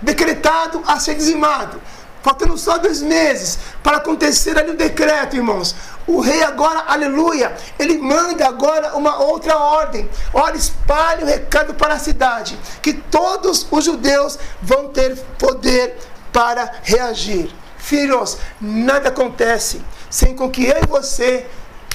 decretado 0.00 0.82
a 0.86 0.98
ser 0.98 1.14
dizimado, 1.14 1.78
faltando 2.22 2.56
só 2.56 2.78
dois 2.78 3.02
meses 3.02 3.58
para 3.82 3.98
acontecer 3.98 4.58
ali 4.58 4.70
o 4.70 4.76
decreto, 4.76 5.36
irmãos. 5.36 5.76
O 6.06 6.18
rei 6.18 6.42
agora, 6.42 6.84
aleluia, 6.86 7.54
ele 7.78 7.98
manda 7.98 8.48
agora 8.48 8.96
uma 8.96 9.18
outra 9.18 9.58
ordem. 9.58 10.08
Olha, 10.32 10.56
espalhe 10.56 11.24
o 11.24 11.26
recado 11.26 11.74
para 11.74 11.92
a 11.92 11.98
cidade, 11.98 12.58
que 12.80 12.94
todos 12.94 13.66
os 13.70 13.84
judeus 13.84 14.38
vão 14.62 14.88
ter 14.88 15.14
poder 15.38 15.98
para 16.32 16.72
reagir. 16.82 17.54
Filhos, 17.76 18.38
nada 18.58 19.10
acontece 19.10 19.82
sem 20.08 20.34
com 20.34 20.50
que 20.50 20.64
eu 20.64 20.78
e 20.82 20.86
você 20.86 21.46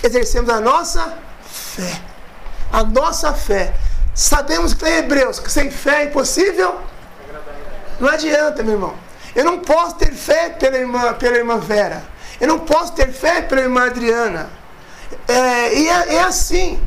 exercemos 0.03 0.51
a 0.51 0.59
nossa 0.59 1.17
fé. 1.43 1.99
A 2.71 2.83
nossa 2.83 3.33
fé. 3.33 3.73
Sabemos 4.19 4.73
que 4.73 4.85
em 4.85 4.97
Hebreus 4.97 5.39
que 5.39 5.49
sem 5.49 5.71
fé 5.71 6.01
é 6.01 6.03
impossível. 6.07 6.77
Não 8.01 8.09
adianta, 8.09 8.61
meu 8.61 8.73
irmão. 8.73 8.93
Eu 9.33 9.45
não 9.45 9.59
posso 9.59 9.95
ter 9.95 10.11
fé 10.11 10.49
pela 10.49 10.77
irmã, 10.77 11.13
pela 11.13 11.37
irmã 11.37 11.57
Vera. 11.57 12.03
Eu 12.37 12.49
não 12.49 12.59
posso 12.59 12.91
ter 12.91 13.13
fé 13.13 13.41
pela 13.41 13.61
irmã 13.61 13.85
Adriana. 13.85 14.49
É, 15.25 15.73
e 15.73 15.87
é, 15.87 16.15
é, 16.15 16.19
assim. 16.19 16.77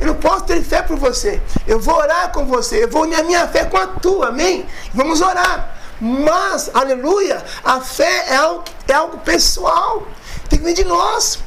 Eu 0.00 0.08
não 0.08 0.16
posso 0.16 0.42
ter 0.46 0.64
fé 0.64 0.82
por 0.82 0.96
você. 0.96 1.40
Eu 1.64 1.78
vou 1.78 1.94
orar 1.94 2.32
com 2.32 2.44
você. 2.44 2.82
Eu 2.82 2.88
vou 2.88 3.02
unir 3.02 3.20
a 3.20 3.22
minha 3.22 3.46
fé 3.46 3.66
com 3.66 3.76
a 3.76 3.86
tua. 3.86 4.30
Amém? 4.30 4.66
Vamos 4.92 5.20
orar. 5.20 5.76
Mas, 6.00 6.72
aleluia, 6.74 7.40
a 7.64 7.80
fé 7.80 8.24
é 8.30 8.34
algo, 8.34 8.64
é 8.88 8.94
algo 8.94 9.18
pessoal. 9.18 10.08
Tem 10.48 10.58
que 10.58 10.64
vir 10.64 10.74
de 10.74 10.84
nós. 10.84 11.38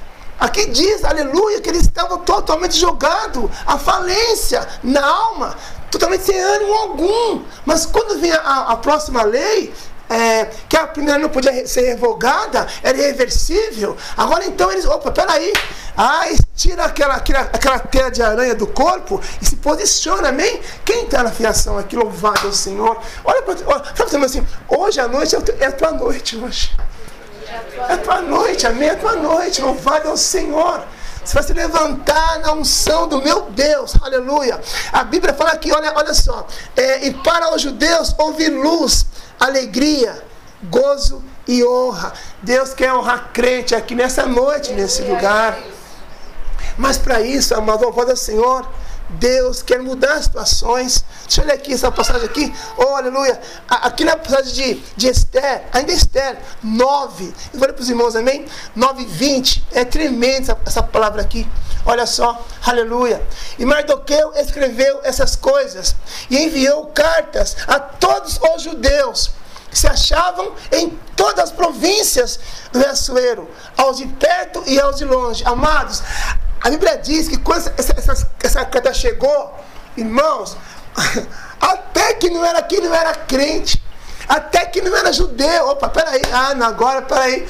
Aqui 0.44 0.66
diz, 0.66 1.06
aleluia, 1.06 1.62
que 1.62 1.70
eles 1.70 1.84
estavam 1.84 2.18
totalmente 2.18 2.78
jogados 2.78 3.50
à 3.66 3.78
falência 3.78 4.68
na 4.84 5.02
alma, 5.02 5.56
totalmente 5.90 6.26
sem 6.26 6.38
ânimo 6.38 6.74
algum. 6.74 7.44
Mas 7.66 7.86
quando 7.86 8.20
vinha 8.20 8.36
a, 8.40 8.74
a 8.74 8.76
próxima 8.76 9.24
lei, 9.24 9.74
é, 10.10 10.50
que 10.68 10.76
a 10.76 10.86
primeira 10.86 11.18
não 11.18 11.30
podia 11.30 11.66
ser 11.66 11.84
revogada, 11.84 12.68
era 12.84 12.98
irreversível. 12.98 13.96
Agora 14.18 14.44
então 14.44 14.70
eles, 14.70 14.84
opa, 14.84 15.14
peraí. 15.14 15.54
Ah, 15.96 16.26
tira 16.54 16.84
aquela, 16.84 17.14
aquela, 17.14 17.40
aquela 17.44 17.80
teia 17.80 18.12
de 18.12 18.22
aranha 18.22 18.54
do 18.54 18.68
corpo 18.68 19.22
e 19.42 19.46
se 19.46 19.56
posiciona, 19.56 20.28
amém? 20.28 20.60
Quem 20.84 21.06
está 21.06 21.24
na 21.24 21.32
fiação 21.32 21.78
aqui, 21.78 21.96
louvado 21.96 22.48
é 22.48 22.50
o 22.50 22.54
Senhor. 22.54 23.00
Olha 23.24 23.44
para 23.44 23.56
olha, 23.66 24.26
assim, 24.26 24.46
hoje 24.68 25.00
à 25.00 25.08
noite 25.08 25.38
é 25.62 25.68
a 25.68 25.72
tua 25.72 25.92
noite 25.92 26.36
hoje. 26.36 26.76
É 27.90 27.94
a 27.94 27.98
tua 27.98 28.22
noite, 28.22 28.66
amém? 28.66 28.90
É 28.90 28.92
a 28.92 28.96
tua 28.96 29.16
noite, 29.16 29.62
louvado 29.62 30.08
é 30.08 30.12
o 30.12 30.18
Senhor. 30.18 30.84
Você 31.24 31.34
vai 31.36 31.44
se 31.44 31.54
levantar 31.54 32.40
na 32.40 32.54
unção 32.54 33.08
do 33.08 33.22
meu 33.22 33.44
Deus, 33.52 33.96
aleluia. 34.02 34.60
A 34.92 35.04
Bíblia 35.04 35.34
fala 35.34 35.52
aqui, 35.52 35.72
olha, 35.72 35.94
olha 35.96 36.14
só. 36.14 36.46
É, 36.76 37.06
e 37.06 37.14
para 37.14 37.54
os 37.56 37.62
judeus 37.62 38.14
houve 38.18 38.50
luz 38.50 39.06
alegria, 39.40 40.22
gozo 40.64 41.24
e 41.48 41.66
honra. 41.66 42.14
Deus 42.42 42.74
quer 42.74 42.94
honrar 42.94 43.32
crente 43.34 43.76
aqui 43.76 43.96
nessa 43.96 44.26
noite, 44.26 44.74
nesse 44.74 45.02
lugar. 45.04 45.58
Mas 46.78 46.98
para 46.98 47.22
isso, 47.22 47.54
amado, 47.56 47.92
voz 47.92 48.08
do 48.08 48.18
Senhor, 48.18 48.68
Deus 49.14 49.62
quer 49.62 49.80
mudar 49.82 50.14
as 50.14 50.26
situações. 50.26 51.04
Deixa 51.24 51.42
eu 51.42 51.46
ler 51.46 51.54
aqui 51.54 51.74
essa 51.74 51.92
passagem 51.92 52.26
aqui. 52.26 52.54
Oh, 52.78 52.96
aleluia. 52.96 53.40
Aqui 53.68 54.04
na 54.04 54.18
passagem 54.18 54.54
de, 54.54 54.84
de 54.96 55.08
Esther, 55.08 55.64
ainda 55.72 55.92
Esther 55.92 56.38
9. 56.62 57.34
Eu 57.54 57.60
ler 57.60 57.74
para 57.74 57.82
os 57.82 57.90
irmãos, 57.90 58.16
amém? 58.16 58.46
9 58.76 59.06
20. 59.06 59.68
É 59.72 59.86
tremenda 59.86 60.52
essa, 60.52 60.58
essa 60.66 60.84
palavra 60.84 61.22
aqui. 61.22 61.48
Olha 61.86 62.06
só, 62.06 62.46
aleluia. 62.66 63.22
E 63.60 63.66
Mardoqueu 63.66 64.34
escreveu 64.36 65.02
essas 65.04 65.36
coisas 65.36 65.96
e 66.30 66.38
enviou 66.38 66.88
cartas 66.88 67.58
a 67.68 67.80
todos 67.80 68.40
os 68.56 68.62
judeus 68.62 69.32
que 69.70 69.80
se 69.80 69.88
achavam 69.88 70.54
em 70.72 70.98
todas 71.16 71.46
as 71.46 71.52
províncias 71.52 72.40
do 72.72 72.80
Ressuero, 72.80 73.50
aos 73.76 73.98
de 73.98 74.06
perto 74.06 74.64
e 74.68 74.80
aos 74.80 74.98
de 74.98 75.06
longe. 75.06 75.44
Amados, 75.46 76.04
a 76.64 76.70
Bíblia 76.70 76.98
diz 76.98 77.28
que 77.28 77.38
quando 77.38 77.70
essa, 77.78 77.94
essa, 77.98 78.30
essa 78.42 78.66
carta 78.66 78.94
chegou, 78.94 79.54
irmãos, 79.98 80.56
até 81.60 82.14
que 82.14 82.30
não 82.30 82.44
era 82.46 82.62
quem 82.62 82.80
não 82.80 82.96
era 82.96 83.14
crente, 83.14 83.84
até 84.30 84.66
que 84.66 84.82
não 84.82 84.96
era 84.96 85.12
judeu. 85.12 85.68
Opa, 85.68 85.90
peraí, 85.90 86.22
ah, 86.32 86.54
agora, 86.66 87.02
peraí. 87.02 87.46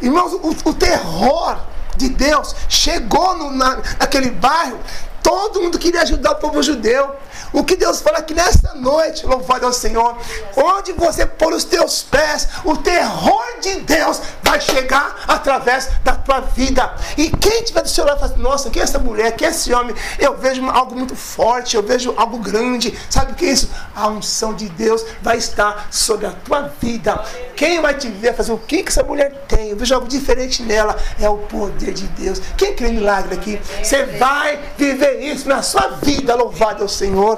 Irmãos, 0.00 0.34
o, 0.34 0.70
o 0.70 0.74
terror 0.74 1.58
de 1.96 2.08
Deus 2.08 2.54
chegou 2.68 3.36
no, 3.36 3.50
na, 3.50 3.82
naquele 3.98 4.30
bairro, 4.30 4.78
todo 5.20 5.60
mundo 5.60 5.76
queria 5.76 6.02
ajudar 6.02 6.32
o 6.32 6.36
povo 6.36 6.62
judeu. 6.62 7.16
O 7.52 7.64
que 7.64 7.76
Deus 7.76 8.00
fala 8.00 8.18
aqui 8.18 8.34
nessa 8.34 8.74
noite, 8.74 9.26
louvado 9.26 9.66
ao 9.66 9.72
Senhor, 9.72 10.16
onde 10.56 10.92
você 10.92 11.26
pôr 11.26 11.52
os 11.52 11.64
teus 11.64 12.02
pés, 12.02 12.48
o 12.64 12.76
terror 12.76 13.44
de 13.60 13.80
Deus 13.80 14.20
vai 14.42 14.60
chegar 14.60 15.24
através 15.26 15.88
da 16.02 16.14
tua 16.14 16.40
vida. 16.40 16.94
E 17.16 17.30
quem 17.30 17.62
tiver 17.62 17.82
do 17.82 17.88
seu 17.88 18.04
lado 18.04 18.20
fala, 18.20 18.36
nossa, 18.36 18.70
quem 18.70 18.80
é 18.80 18.84
essa 18.84 18.98
mulher, 18.98 19.32
quem 19.32 19.46
é 19.46 19.50
esse 19.50 19.72
homem? 19.72 19.94
Eu 20.18 20.36
vejo 20.36 20.68
algo 20.68 20.94
muito 20.94 21.16
forte, 21.16 21.76
eu 21.76 21.82
vejo 21.82 22.14
algo 22.16 22.38
grande. 22.38 22.96
Sabe 23.08 23.32
o 23.32 23.34
que 23.34 23.46
é 23.46 23.50
isso? 23.50 23.70
A 23.94 24.08
unção 24.08 24.54
de 24.54 24.68
Deus 24.68 25.04
vai 25.22 25.38
estar 25.38 25.88
sobre 25.90 26.26
a 26.26 26.30
tua 26.30 26.62
vida. 26.80 27.22
Quem 27.56 27.80
vai 27.80 27.94
te 27.94 28.08
ver 28.08 28.34
fazer 28.34 28.52
o 28.52 28.58
que, 28.58 28.82
que 28.82 28.88
essa 28.88 29.02
mulher 29.02 29.44
tem? 29.48 29.70
Eu 29.70 29.76
vejo 29.76 29.94
algo 29.94 30.06
diferente 30.06 30.62
nela. 30.62 30.96
É 31.20 31.28
o 31.28 31.38
poder 31.38 31.92
de 31.92 32.06
Deus. 32.08 32.40
Quem 32.56 32.74
crê 32.74 32.88
em 32.88 32.94
milagre 32.94 33.34
aqui? 33.34 33.60
Você 33.82 34.04
vai 34.04 34.58
viver 34.76 35.20
isso 35.20 35.48
na 35.48 35.62
sua 35.62 35.88
vida, 36.02 36.34
louvado 36.34 36.82
ao 36.82 36.88
Senhor. 36.88 37.33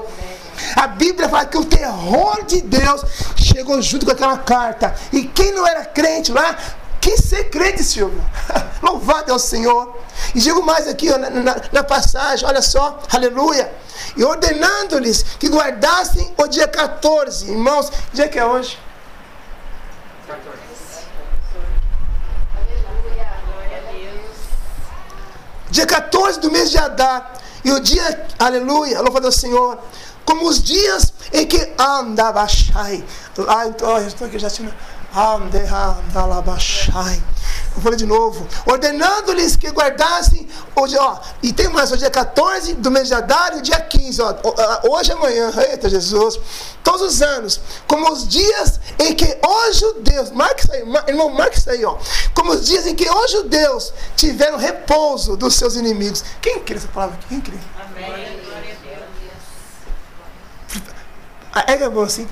A 0.74 0.86
Bíblia 0.86 1.28
fala 1.28 1.46
que 1.46 1.58
o 1.58 1.64
terror 1.64 2.44
de 2.44 2.62
Deus 2.62 3.02
chegou 3.36 3.80
junto 3.82 4.06
com 4.06 4.12
aquela 4.12 4.38
carta. 4.38 4.94
E 5.12 5.24
quem 5.24 5.52
não 5.52 5.66
era 5.66 5.84
crente 5.84 6.32
lá, 6.32 6.56
quis 7.00 7.20
ser 7.20 7.50
crente, 7.50 7.82
Silvio. 7.82 8.22
Louvado 8.82 9.30
é 9.30 9.34
o 9.34 9.38
Senhor. 9.38 9.96
E 10.34 10.40
digo 10.40 10.62
mais 10.62 10.88
aqui 10.88 11.10
ó, 11.10 11.18
na, 11.18 11.30
na, 11.30 11.56
na, 11.72 11.84
passagem, 11.84 12.46
olha 12.46 12.62
só, 12.62 12.98
aleluia. 13.12 13.72
E 14.16 14.24
ordenando-lhes 14.24 15.22
que 15.38 15.48
guardassem 15.48 16.34
o 16.36 16.46
dia 16.46 16.68
14. 16.68 17.50
Irmãos, 17.50 17.90
dia 18.12 18.28
que 18.28 18.38
é 18.38 18.44
hoje? 18.44 18.78
14. 20.26 20.66
Dia 25.70 25.86
14 25.86 26.40
do 26.40 26.50
mês 26.50 26.70
de 26.70 26.78
Adar. 26.78 27.32
E 27.66 27.72
o 27.72 27.80
dia, 27.80 28.26
aleluia, 28.38 29.00
louvado 29.00 29.26
ao 29.26 29.32
Senhor 29.32 29.76
como 30.24 30.48
os 30.48 30.62
dias 30.62 31.12
em 31.32 31.44
que 31.44 31.72
andava 31.76 32.46
Shai. 32.46 33.04
Lá, 33.36 33.66
então, 33.66 33.98
eu 33.98 34.06
estou 34.06 34.28
aqui 34.28 34.38
já 34.38 34.48
tinha. 34.48 34.72
Eu 37.74 37.80
falei 37.80 37.96
de 37.96 38.04
novo. 38.04 38.46
Ordenando-lhes 38.66 39.56
que 39.56 39.68
guardassem. 39.70 40.46
Hoje, 40.74 40.94
ó, 40.98 41.18
e 41.42 41.54
tem 41.54 41.68
mais, 41.68 41.90
o 41.90 41.96
dia 41.96 42.10
14 42.10 42.74
do 42.74 42.90
mês 42.90 43.08
de 43.08 43.14
Adar 43.14 43.54
e 43.54 43.60
o 43.60 43.62
dia 43.62 43.80
15. 43.80 44.20
Ó, 44.20 44.34
hoje 44.90 45.12
é 45.12 45.14
amanhã. 45.14 45.50
Eita 45.70 45.88
Jesus. 45.88 46.38
Todos 46.84 47.00
os 47.00 47.22
anos. 47.22 47.60
Como 47.86 48.12
os 48.12 48.28
dias 48.28 48.78
em 48.98 49.14
que 49.14 49.38
os 49.42 49.76
judeus. 49.78 50.30
Marque 50.32 50.64
isso 50.64 50.72
aí, 50.72 50.80
irmão, 51.08 51.30
marque 51.30 51.56
isso 51.56 51.70
aí, 51.70 51.82
ó. 51.82 51.96
Como 52.34 52.52
os 52.52 52.66
dias 52.66 52.86
em 52.86 52.94
que 52.94 53.08
os 53.08 53.30
judeus 53.30 53.94
tiveram 54.16 54.58
repouso 54.58 55.34
dos 55.34 55.54
seus 55.54 55.76
inimigos. 55.76 56.22
Quem 56.42 56.60
crê 56.60 56.76
essa 56.76 56.88
palavra? 56.88 57.18
Quem 57.26 57.40
crê? 57.40 57.56
Amém. 57.80 58.38
É 61.66 61.76
que 61.78 61.84
é 61.84 61.88
bom 61.88 62.02
assim. 62.02 62.28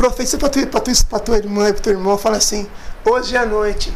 Profetiza 0.00 0.38
para 0.38 0.48
tua, 0.48 0.64
tua, 0.64 0.80
tua, 0.80 1.20
tua 1.20 1.36
irmã 1.36 1.68
e 1.68 1.74
para 1.74 1.82
teu 1.82 1.92
irmão, 1.92 2.16
fala 2.16 2.38
assim: 2.38 2.66
hoje 3.04 3.36
é 3.36 3.38
a 3.38 3.44
noite. 3.44 3.92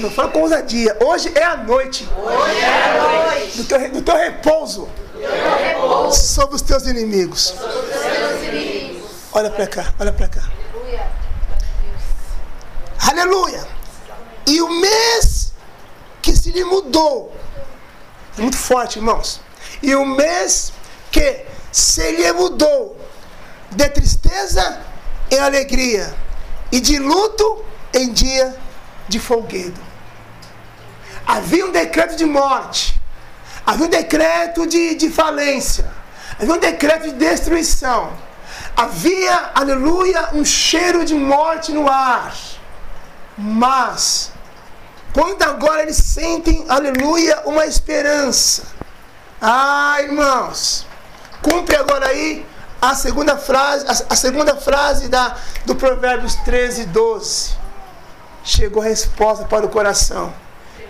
Não 0.00 0.10
fala 0.10 0.28
com 0.28 0.42
ousadia. 0.42 0.94
Hoje 1.02 1.32
é 1.34 1.44
a 1.44 1.56
noite. 1.56 2.06
Hoje 2.14 2.60
é 2.60 2.82
a 2.82 3.30
noite. 3.30 3.56
Do 3.56 3.64
teu, 3.64 3.90
do 3.90 4.02
teu 4.02 4.14
repouso. 4.14 4.86
repouso. 5.18 6.20
Sobre 6.20 6.56
os 6.56 6.60
teus 6.60 6.86
inimigos. 6.86 7.54
Sobre 7.58 7.68
os 7.68 7.88
teus 7.88 8.42
inimigos. 8.42 9.10
Olha 9.32 9.48
para 9.48 9.66
cá, 9.66 9.94
olha 9.98 10.12
para 10.12 10.28
cá. 10.28 10.42
Aleluia. 12.98 13.66
E 14.46 14.60
o 14.60 14.68
mês 14.68 15.54
que 16.20 16.36
se 16.36 16.50
lhe 16.50 16.64
mudou. 16.64 17.34
É 18.36 18.42
muito 18.42 18.58
forte, 18.58 18.98
irmãos. 18.98 19.40
E 19.82 19.94
o 19.94 20.04
mês 20.04 20.70
que 21.10 21.46
se 21.72 22.12
lhe 22.12 22.30
mudou 22.34 23.05
de 23.70 23.88
tristeza 23.88 24.80
em 25.30 25.38
alegria 25.38 26.14
e 26.70 26.80
de 26.80 26.98
luto 26.98 27.64
em 27.92 28.12
dia 28.12 28.56
de 29.08 29.18
folguedo. 29.18 29.80
Havia 31.26 31.66
um 31.66 31.72
decreto 31.72 32.16
de 32.16 32.24
morte, 32.24 33.00
havia 33.64 33.86
um 33.86 33.90
decreto 33.90 34.66
de, 34.66 34.94
de 34.94 35.10
falência, 35.10 35.90
havia 36.38 36.54
um 36.54 36.58
decreto 36.58 37.04
de 37.04 37.12
destruição, 37.14 38.12
havia, 38.76 39.50
aleluia, 39.54 40.30
um 40.34 40.44
cheiro 40.44 41.04
de 41.04 41.14
morte 41.14 41.72
no 41.72 41.88
ar. 41.90 42.34
Mas 43.36 44.32
quando 45.12 45.42
agora 45.42 45.82
eles 45.82 45.96
sentem, 45.96 46.64
aleluia, 46.68 47.42
uma 47.46 47.66
esperança. 47.66 48.64
Ah, 49.40 49.96
irmãos, 50.00 50.86
cumpre 51.42 51.74
agora 51.76 52.08
aí 52.08 52.46
a 52.80 52.94
segunda 52.94 53.36
frase, 53.36 53.86
a, 53.86 54.12
a 54.12 54.16
segunda 54.16 54.56
frase 54.56 55.08
da, 55.08 55.36
do 55.64 55.74
Provérbios 55.74 56.34
13, 56.36 56.86
12. 56.86 57.56
Chegou 58.44 58.82
a 58.82 58.86
resposta 58.86 59.44
para 59.44 59.66
o 59.66 59.68
coração. 59.68 60.32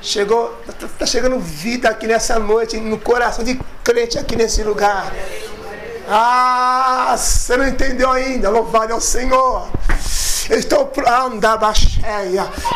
Chegou, 0.02 0.56
está 0.68 0.86
tá 0.86 1.06
chegando 1.06 1.40
vida 1.40 1.88
aqui 1.88 2.06
nessa 2.06 2.38
noite, 2.38 2.78
no 2.78 2.98
coração 2.98 3.44
de 3.44 3.58
crente 3.82 4.18
aqui 4.18 4.36
nesse 4.36 4.62
lugar. 4.62 5.12
Ah, 6.08 7.14
você 7.16 7.56
não 7.56 7.66
entendeu 7.66 8.10
ainda? 8.10 8.50
Louvado 8.50 8.92
ao 8.92 9.00
Senhor. 9.00 9.68
Eu 10.48 10.58
estou 10.58 10.86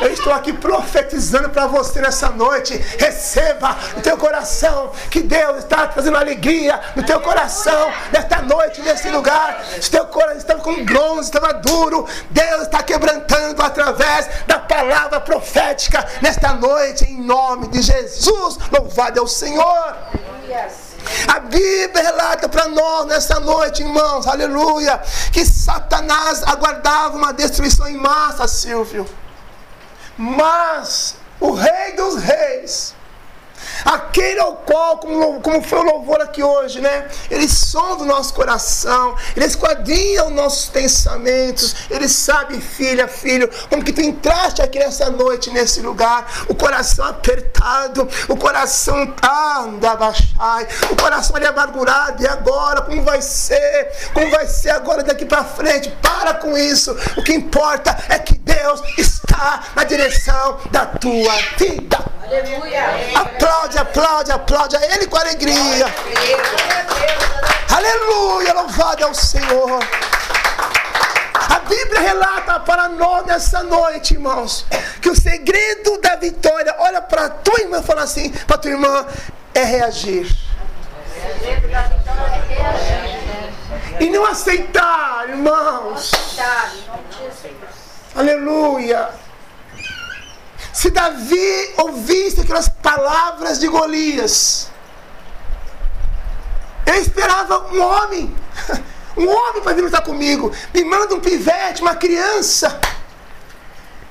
Eu 0.01 0.13
estou 0.13 0.33
aqui 0.33 0.53
profetizando 0.53 1.51
para 1.51 1.67
você 1.67 2.01
nessa 2.01 2.29
noite. 2.31 2.77
Receba 2.99 3.77
no 3.97 4.03
teu 4.03 4.17
coração 4.17 4.93
que 5.11 5.21
Deus 5.21 5.59
está 5.59 5.87
trazendo 5.87 6.17
alegria 6.17 6.81
no 6.97 7.03
teu 7.03 7.21
coração 7.21 7.91
nesta 8.13 8.43
noite, 8.43 8.81
nesse 8.83 9.09
lugar. 9.11 9.65
Se 9.81 9.91
teu 9.91 10.07
coração 10.07 10.39
estava 10.39 10.61
com 10.61 10.85
bronze, 10.85 11.29
estava 11.29 11.55
duro, 11.55 12.07
Deus 12.31 12.63
está 12.63 12.83
quebrantando 12.83 13.63
através 13.63 14.29
da 14.47 14.59
palavra 14.59 15.21
profética 15.21 16.07
nesta 16.21 16.53
noite, 16.55 17.05
em 17.05 17.21
nome 17.21 17.69
de 17.69 17.83
Jesus. 17.83 18.59
Louvado 18.71 19.19
é 19.19 19.23
o 19.23 19.27
Senhor. 19.27 19.97
A 21.29 21.41
Bíblia 21.41 22.03
relata 22.03 22.49
para 22.49 22.69
nós 22.69 23.07
nessa 23.07 23.41
noite, 23.41 23.83
irmãos, 23.83 24.27
aleluia, 24.27 25.01
que 25.33 25.45
Satanás 25.45 26.43
aguardava 26.43 27.17
uma 27.17 27.33
destruição 27.33 27.89
em 27.89 27.97
massa, 27.97 28.47
Silvio. 28.49 29.07
Mas 30.17 31.17
o 31.39 31.53
Rei 31.53 31.93
dos 31.97 32.17
Reis, 32.23 32.95
Aquele 33.85 34.41
ao 34.41 34.57
qual, 34.57 34.99
como, 34.99 35.41
como 35.41 35.63
foi 35.63 35.79
o 35.79 35.83
louvor 35.83 36.21
aqui 36.21 36.43
hoje, 36.43 36.81
né? 36.81 37.09
Ele 37.31 37.49
sonda 37.49 38.03
o 38.03 38.07
nosso 38.07 38.35
coração, 38.35 39.15
ele 39.37 39.45
esquadrinha 39.45 40.25
os 40.25 40.33
nossos 40.33 40.69
pensamentos, 40.69 41.75
ele 41.91 42.09
sabe, 42.09 42.61
filha, 42.61 43.09
filho, 43.09 43.49
como 43.69 43.85
que 43.85 43.93
tu 43.93 44.01
entraste 44.01 44.63
aqui 44.63 44.79
nessa 44.79 45.11
noite, 45.11 45.51
nesse 45.51 45.81
lugar, 45.81 46.27
o 46.49 46.55
coração 46.55 47.07
apertado, 47.07 48.09
o 48.29 48.37
coração 48.37 49.15
anda 49.23 49.97
baixai, 49.97 50.67
o 50.91 50.97
coração 50.97 51.37
ali 51.37 51.47
amargurado, 51.47 52.23
e 52.23 52.29
agora, 52.29 52.83
como 52.83 53.03
vai 53.03 53.21
ser? 53.23 53.93
Como 54.13 54.31
vai 54.31 54.47
ser 54.47 54.71
agora 54.71 55.03
daqui 55.03 55.25
para 55.25 55.45
frente? 55.45 55.91
Para 56.03 56.35
com 56.35 56.57
isso, 56.57 56.97
o 57.17 57.23
que 57.23 57.33
importa 57.33 57.97
é 58.09 58.19
que 58.19 58.40
Deus 58.55 58.83
está 58.99 59.63
na 59.77 59.85
direção 59.85 60.61
da 60.71 60.87
tua 60.87 61.33
vida. 61.57 61.99
Aleluia. 62.25 62.85
Aplaude, 63.15 63.79
aplaude, 63.79 64.33
aplaude 64.33 64.77
a 64.77 64.95
Ele 64.95 65.07
com 65.07 65.17
alegria. 65.17 65.87
Aleluia, 67.75 68.53
louvado 68.55 69.03
é 69.03 69.07
o 69.07 69.15
Senhor. 69.15 69.81
A 71.35 71.59
Bíblia 71.61 72.01
relata 72.01 72.61
para 72.61 72.89
nós 72.89 73.27
nessa 73.27 73.63
noite, 73.63 74.15
irmãos, 74.15 74.67
que 75.01 75.09
o 75.09 75.17
segredo 75.17 76.01
da 76.01 76.17
vitória, 76.17 76.75
olha 76.79 77.01
para 77.01 77.29
tua 77.31 77.61
irmã 77.61 77.81
e 77.81 77.83
fala 77.83 78.03
assim, 78.03 78.31
para 78.31 78.59
tua 78.59 78.71
irmã, 78.71 79.07
é 79.55 79.65
reagir. 79.65 80.27
O 80.27 81.45
segredo 81.45 81.69
da 81.69 81.83
vitória 81.83 82.45
é 82.51 82.55
reagir. 82.55 83.21
E 84.01 84.11
não 84.11 84.25
aceitar, 84.25 85.29
irmãos. 85.29 86.11
Aleluia. 88.21 89.09
Se 90.75 90.91
Davi 90.91 91.75
ouvisse 91.79 92.43
aquelas 92.43 92.69
palavras 92.69 93.59
de 93.59 93.67
Golias, 93.67 94.69
eu 96.85 96.97
esperava 96.97 97.73
um 97.73 97.81
homem, 97.81 98.37
um 99.17 99.27
homem 99.27 99.63
para 99.63 99.73
vir 99.73 99.81
lutar 99.81 100.03
comigo. 100.03 100.53
Me 100.75 100.85
manda 100.85 101.15
um 101.15 101.21
pivete, 101.21 101.81
uma 101.81 101.97
criança. 101.97 102.79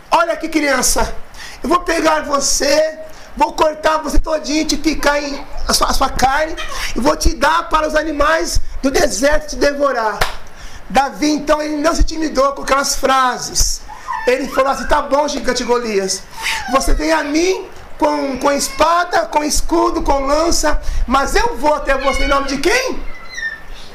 Olha 0.09 0.35
que 0.35 0.49
criança, 0.49 1.15
eu 1.61 1.69
vou 1.69 1.81
pegar 1.81 2.23
você, 2.23 2.97
vou 3.37 3.53
cortar 3.53 3.99
você 3.99 4.17
todinho, 4.17 4.65
te 4.65 4.75
picar 4.75 5.23
em 5.23 5.45
a 5.67 5.73
sua, 5.73 5.87
a 5.87 5.93
sua 5.93 6.09
carne, 6.09 6.55
e 6.95 6.99
vou 6.99 7.15
te 7.15 7.35
dar 7.35 7.69
para 7.69 7.87
os 7.87 7.93
animais 7.93 8.59
do 8.81 8.89
deserto 8.89 9.49
te 9.49 9.55
devorar. 9.55 10.17
Davi, 10.89 11.29
então, 11.29 11.61
ele 11.61 11.77
não 11.77 11.93
se 11.93 12.01
intimidou 12.01 12.53
com 12.53 12.63
aquelas 12.63 12.95
frases. 12.95 13.87
Ele 14.27 14.47
falou 14.47 14.71
assim: 14.71 14.87
tá 14.87 15.01
bom, 15.01 15.27
gigante 15.27 15.63
Golias. 15.63 16.23
Você 16.71 16.93
vem 16.93 17.11
a 17.11 17.23
mim 17.23 17.65
com, 17.97 18.37
com 18.37 18.51
espada, 18.51 19.25
com 19.25 19.43
escudo, 19.43 20.01
com 20.01 20.25
lança, 20.25 20.81
mas 21.05 21.35
eu 21.35 21.57
vou 21.57 21.75
até 21.75 21.97
você 21.97 22.23
em 22.23 22.27
nome 22.27 22.47
de 22.47 22.57
quem? 22.57 22.99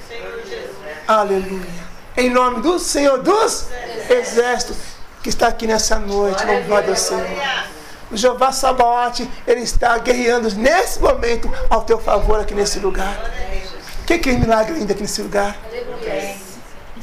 Senhor. 0.06 0.42
Aleluia. 1.08 1.84
Em 2.16 2.30
nome 2.30 2.60
do 2.60 2.78
Senhor 2.78 3.18
dos 3.22 3.66
Exércitos, 4.08 4.76
que 5.22 5.28
está 5.28 5.48
aqui 5.48 5.66
nessa 5.66 5.98
noite. 5.98 6.44
Louvado 6.44 6.90
ao 6.90 6.96
Senhor. 6.96 7.26
O 8.10 8.16
Jeová 8.16 8.52
Sabaote, 8.52 9.28
ele 9.46 9.62
está 9.62 9.96
guerreando 9.98 10.54
nesse 10.54 11.00
momento 11.00 11.50
ao 11.68 11.82
teu 11.82 11.98
favor 11.98 12.38
aqui 12.38 12.54
nesse 12.54 12.78
lugar. 12.78 13.18
Quem 14.06 14.18
quer 14.18 14.38
milagre 14.38 14.76
ainda 14.76 14.92
aqui 14.92 15.02
nesse 15.02 15.22
lugar? 15.22 15.56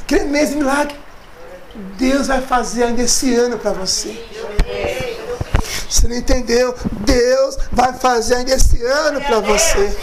Crê 0.06 0.20
mesmo 0.24 0.58
milagre. 0.58 1.01
Deus 1.74 2.26
vai 2.26 2.42
fazer 2.42 2.84
ainda 2.84 3.02
esse 3.02 3.34
ano 3.34 3.58
para 3.58 3.72
você. 3.72 4.24
Você 5.88 6.08
não 6.08 6.16
entendeu? 6.16 6.74
Deus 7.00 7.58
vai 7.70 7.92
fazer 7.94 8.36
ainda 8.36 8.54
esse 8.54 8.82
ano 8.82 9.20
para 9.20 9.40
você. 9.40 9.96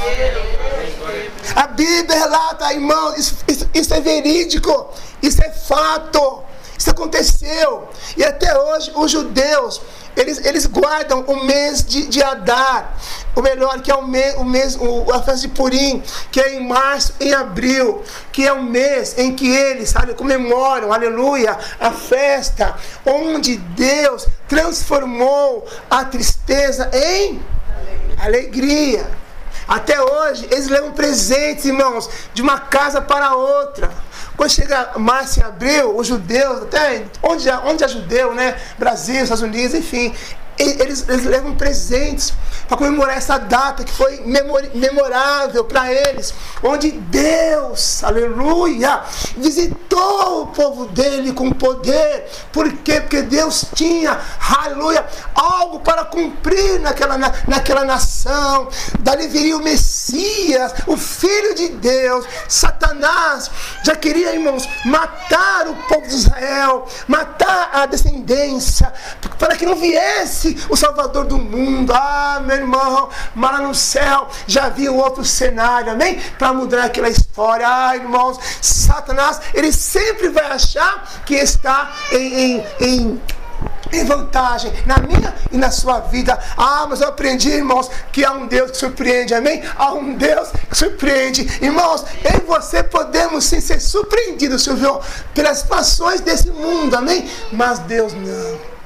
A 1.56 1.68
Bíblia 1.68 2.18
relata, 2.18 2.72
irmão, 2.74 3.16
isso, 3.16 3.36
isso, 3.48 3.70
isso 3.74 3.94
é 3.94 4.00
verídico, 4.00 4.90
isso 5.22 5.44
é 5.44 5.50
fato, 5.50 6.44
isso 6.80 6.90
aconteceu. 6.90 7.90
E 8.16 8.24
até 8.24 8.58
hoje 8.58 8.92
os 8.96 9.12
judeus 9.12 9.82
eles, 10.16 10.44
eles 10.46 10.66
guardam 10.66 11.22
o 11.28 11.44
mês 11.44 11.84
de, 11.84 12.08
de 12.08 12.22
Adar, 12.22 12.94
o 13.36 13.42
melhor, 13.42 13.80
que 13.82 13.92
é 13.92 13.96
o 13.96 14.06
mês, 14.06 14.36
o 14.36 14.44
mês 14.44 14.76
o, 14.76 15.12
a 15.14 15.22
festa 15.22 15.48
de 15.48 15.50
Purim, 15.50 16.02
que 16.32 16.42
é 16.42 16.56
em 16.56 16.68
março 16.68 17.14
e 17.20 17.34
abril, 17.34 18.02
que 18.32 18.46
é 18.46 18.52
o 18.52 18.62
mês 18.62 19.18
em 19.18 19.34
que 19.36 19.48
eles 19.48 19.90
sabe, 19.90 20.14
comemoram, 20.14 20.92
aleluia, 20.92 21.58
a 21.80 21.92
festa 21.92 22.76
onde 23.06 23.58
Deus 23.58 24.28
transformou 24.48 25.66
a 25.90 26.04
tristeza 26.04 26.90
em 26.94 27.42
alegria. 28.18 29.06
Até 29.68 30.02
hoje, 30.02 30.48
eles 30.52 30.68
levam 30.68 30.92
presentes, 30.92 31.64
irmãos, 31.64 32.10
de 32.34 32.42
uma 32.42 32.60
casa 32.60 33.00
para 33.00 33.36
outra. 33.36 33.92
Quando 34.40 34.52
chega 34.52 34.92
março 34.98 35.42
e 35.42 35.44
abril, 35.44 35.98
os 35.98 36.08
judeus, 36.08 36.62
até 36.62 37.04
onde, 37.22 37.50
onde 37.50 37.84
é 37.84 37.88
judeu, 37.90 38.34
né? 38.34 38.56
Brasil, 38.78 39.22
Estados 39.22 39.44
Unidos, 39.44 39.74
enfim, 39.76 40.16
eles, 40.60 41.08
eles 41.08 41.26
levam 41.26 41.56
presentes 41.56 42.34
para 42.68 42.78
comemorar 42.78 43.18
essa 43.18 43.38
data 43.38 43.84
que 43.84 43.92
foi 43.92 44.22
memorável 44.76 45.64
para 45.66 45.92
eles, 45.92 46.34
onde 46.62 46.92
Deus, 46.92 48.04
aleluia, 48.04 49.02
visitou 49.38 50.44
o 50.44 50.48
povo 50.48 50.86
dele 50.88 51.34
com 51.34 51.52
poder. 51.52 52.30
Por 52.52 52.72
quê? 52.74 53.02
Porque 53.02 53.22
Deus 53.22 53.66
tinha, 53.74 54.20
aleluia, 54.40 55.06
algo 55.34 55.80
para 55.80 56.06
cumprir 56.06 56.80
naquela, 56.80 57.18
na, 57.18 57.34
naquela 57.48 57.86
nação. 57.86 58.68
Dali 59.00 59.28
viria 59.28 59.58
o 59.58 59.64
Messias, 59.64 60.74
o 60.86 60.98
Filho 60.98 61.56
de 61.56 61.70
Deus. 61.70 62.26
Satanás 62.48 63.50
já 63.84 63.96
queria, 63.96 64.34
irmãos, 64.34 64.68
matar 64.86 65.68
o 65.68 65.76
povo 65.88 66.08
de 66.08 66.16
Israel, 66.16 66.86
matar 67.08 67.72
a 67.74 67.86
descendência, 67.86 68.94
para 69.40 69.56
que 69.56 69.66
não 69.66 69.76
viesse 69.76 70.49
o 70.70 70.76
Salvador 70.76 71.26
do 71.26 71.38
mundo. 71.38 71.92
Ah, 71.94 72.42
meu 72.46 72.58
irmão, 72.58 73.10
mas 73.36 73.52
lá 73.52 73.62
no 73.62 73.76
céu 73.76 74.28
já 74.48 74.70
viu 74.70 74.96
outro 74.96 75.26
cenário, 75.26 75.92
amém? 75.92 76.20
Para 76.38 76.54
mudar 76.54 76.86
aquela 76.86 77.10
história. 77.10 77.66
Ah, 77.68 77.96
irmãos, 77.96 78.40
Satanás, 78.62 79.42
ele 79.54 79.72
sempre 79.72 80.30
vai 80.30 80.46
achar 80.46 81.22
que 81.26 81.36
está 81.36 81.92
em, 82.12 82.58
em, 82.60 82.68
em 82.80 83.22
em 83.92 84.04
vantagem 84.06 84.72
na 84.86 84.98
minha 84.98 85.34
e 85.52 85.58
na 85.58 85.72
sua 85.72 86.00
vida. 86.00 86.38
Ah, 86.58 86.86
mas 86.88 87.02
eu 87.02 87.10
aprendi, 87.10 87.50
irmãos, 87.50 87.90
que 88.12 88.24
há 88.24 88.32
um 88.32 88.48
Deus 88.48 88.72
que 88.72 88.78
surpreende, 88.78 89.34
amém? 89.34 89.64
Há 89.76 89.94
um 89.94 90.14
Deus 90.14 90.50
que 90.70 90.78
surpreende. 90.78 91.42
Irmãos, 91.62 92.06
eu 92.24 92.40
e 92.40 92.46
você 92.46 92.84
podemos 92.84 93.46
sim 93.46 93.60
ser 93.60 93.80
surpreendidos, 93.80 94.64
Silvio, 94.64 95.00
pelas 95.34 95.60
situações 95.60 96.22
desse 96.22 96.50
mundo, 96.52 96.96
amém? 96.96 97.30
Mas 97.52 97.80
Deus 97.80 98.14
não. 98.14 98.79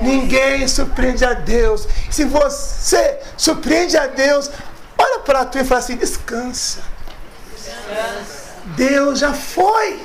Ninguém 0.00 0.66
surpreende 0.68 1.24
a 1.24 1.32
Deus. 1.34 1.86
Se 2.10 2.24
você 2.24 3.20
surpreende 3.36 3.96
a 3.96 4.06
Deus, 4.06 4.50
olha 4.98 5.20
para 5.20 5.44
tu 5.44 5.58
e 5.58 5.64
fala 5.64 5.80
assim: 5.80 5.96
descansa. 5.96 6.80
Deus 8.76 9.18
já 9.18 9.32
foi 9.32 10.00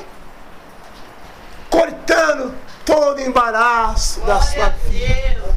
cortando 1.69 2.53
todo 2.85 3.19
embaraço 3.21 4.21
da 4.21 4.41
sua 4.41 4.69
vida. 4.69 5.55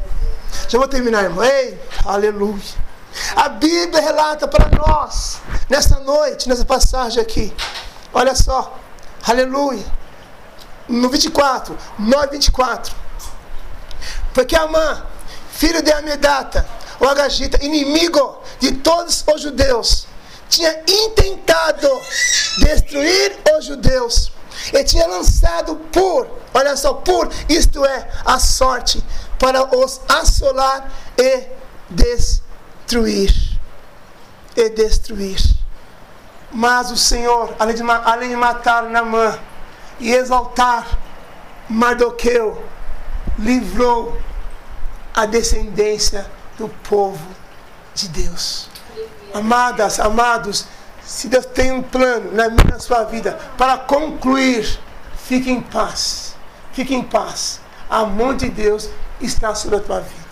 Já 0.67 0.77
vou 0.77 0.87
terminar, 0.87 1.23
irmão. 1.23 1.43
Ei, 1.43 1.79
aleluia. 2.05 2.61
A 3.35 3.49
Bíblia 3.49 4.01
relata 4.01 4.47
para 4.47 4.69
nós, 4.77 5.41
nessa 5.67 5.99
noite, 5.99 6.47
nessa 6.47 6.63
passagem 6.63 7.21
aqui. 7.21 7.53
Olha 8.13 8.35
só, 8.35 8.77
aleluia. 9.27 9.85
No 10.87 11.09
24, 11.09 11.77
9, 11.97 12.27
24. 12.31 12.95
Porque 14.33 14.55
Amã, 14.55 15.05
filho 15.51 15.81
de 15.81 15.91
Amedata, 15.91 16.67
o 16.99 17.07
Agagita, 17.07 17.63
inimigo 17.63 18.41
de 18.59 18.73
todos 18.73 19.23
os 19.33 19.41
judeus, 19.41 20.07
tinha 20.49 20.83
intentado 20.87 21.89
destruir 22.59 23.37
os 23.57 23.65
judeus. 23.65 24.31
Ele 24.73 24.83
tinha 24.83 25.07
lançado 25.07 25.75
por, 25.91 26.27
olha 26.53 26.75
só, 26.75 26.93
por, 26.93 27.29
isto 27.47 27.85
é, 27.85 28.09
a 28.25 28.39
sorte, 28.39 29.03
para 29.37 29.75
os 29.77 30.01
assolar 30.09 30.91
e 31.17 31.43
destruir. 31.89 33.33
E 34.55 34.69
destruir. 34.69 35.39
Mas 36.51 36.91
o 36.91 36.97
Senhor, 36.97 37.55
além 37.59 37.75
de, 37.75 37.83
além 37.83 38.29
de 38.29 38.35
matar 38.35 38.83
Namã 38.83 39.37
e 39.99 40.11
exaltar 40.11 40.85
Mardoqueu, 41.69 42.61
livrou 43.39 44.19
a 45.15 45.25
descendência 45.25 46.25
do 46.57 46.67
povo 46.87 47.25
de 47.95 48.07
Deus. 48.09 48.69
Amadas, 49.33 49.99
amados, 49.99 50.65
se 51.03 51.27
Deus 51.27 51.45
tem 51.45 51.71
um 51.71 51.81
plano 51.81 52.31
na 52.33 52.49
minha 52.49 52.65
na 52.71 52.79
sua 52.79 53.03
vida 53.03 53.39
para 53.57 53.77
concluir, 53.77 54.79
fique 55.15 55.49
em 55.49 55.61
paz. 55.61 56.35
Fique 56.73 56.93
em 56.93 57.03
paz. 57.03 57.59
A 57.89 58.05
mão 58.05 58.35
de 58.35 58.49
Deus 58.49 58.89
está 59.19 59.55
sobre 59.55 59.77
a 59.77 59.79
tua 59.79 60.01
vida. 60.01 60.29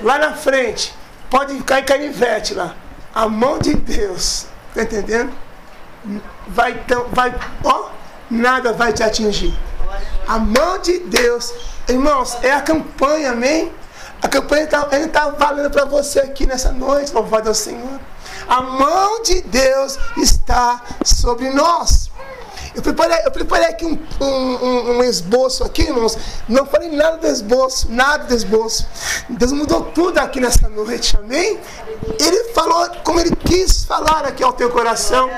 Lá 0.00 0.18
na 0.18 0.32
frente, 0.34 0.94
pode 1.30 1.56
cair 1.62 1.84
canivete 1.84 2.54
lá. 2.54 2.74
A 3.14 3.28
mão 3.28 3.58
de 3.58 3.74
Deus, 3.74 4.46
está 4.70 4.82
entendendo? 4.82 5.32
Vai, 6.48 6.72
então, 6.72 7.06
vai, 7.12 7.32
ó, 7.62 7.90
nada 8.30 8.72
vai 8.72 8.92
te 8.92 9.02
atingir. 9.02 9.56
A 10.26 10.38
mão 10.38 10.78
de 10.78 10.98
Deus, 11.00 11.52
irmãos, 11.88 12.36
é 12.42 12.52
a 12.52 12.60
campanha, 12.60 13.32
amém? 13.32 13.72
A 14.22 14.28
campanha 14.28 14.64
está 14.64 14.84
tá 14.84 15.30
valendo 15.30 15.70
para 15.70 15.84
você 15.84 16.20
aqui 16.20 16.46
nessa 16.46 16.70
noite, 16.70 17.12
louvado 17.12 17.48
ao 17.48 17.54
Senhor. 17.54 18.00
A 18.48 18.60
mão 18.62 19.22
de 19.22 19.42
Deus 19.42 19.98
está 20.16 20.80
sobre 21.04 21.50
nós. 21.50 22.10
Eu 22.74 22.80
preparei, 22.80 23.18
eu 23.24 23.30
preparei 23.30 23.68
aqui 23.68 23.84
um, 23.84 23.98
um, 24.24 24.96
um, 24.96 25.04
esboço 25.04 25.62
aqui, 25.62 25.82
irmãos. 25.82 26.16
Não 26.48 26.64
falei 26.64 26.90
nada 26.90 27.18
do 27.18 27.26
esboço, 27.26 27.90
nada 27.90 28.24
do 28.24 28.34
esboço. 28.34 28.86
Deus 29.28 29.52
mudou 29.52 29.82
tudo 29.86 30.18
aqui 30.18 30.40
nessa 30.40 30.68
noite, 30.68 31.16
amém? 31.18 31.58
Ele 32.18 32.44
falou 32.54 32.88
como 33.04 33.20
ele 33.20 33.34
quis 33.36 33.84
falar 33.84 34.24
aqui 34.24 34.42
ao 34.42 34.54
teu 34.54 34.70
coração. 34.70 35.30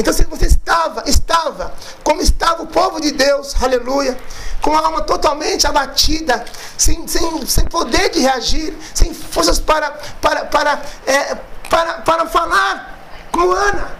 Então, 0.00 0.14
se 0.14 0.24
você 0.24 0.46
estava, 0.46 1.04
estava, 1.06 1.74
como 2.02 2.22
estava 2.22 2.62
o 2.62 2.66
povo 2.66 3.02
de 3.02 3.10
Deus, 3.10 3.54
aleluia, 3.62 4.16
com 4.62 4.74
a 4.74 4.78
alma 4.80 5.02
totalmente 5.02 5.66
abatida, 5.66 6.42
sem, 6.78 7.06
sem, 7.06 7.46
sem 7.46 7.66
poder 7.66 8.08
de 8.08 8.20
reagir, 8.20 8.74
sem 8.94 9.12
forças 9.12 9.58
para, 9.58 9.90
para, 10.22 10.46
para, 10.46 10.80
é, 11.06 11.34
para, 11.68 11.92
para 12.00 12.26
falar, 12.28 12.98
como 13.30 13.52
Ana. 13.52 13.90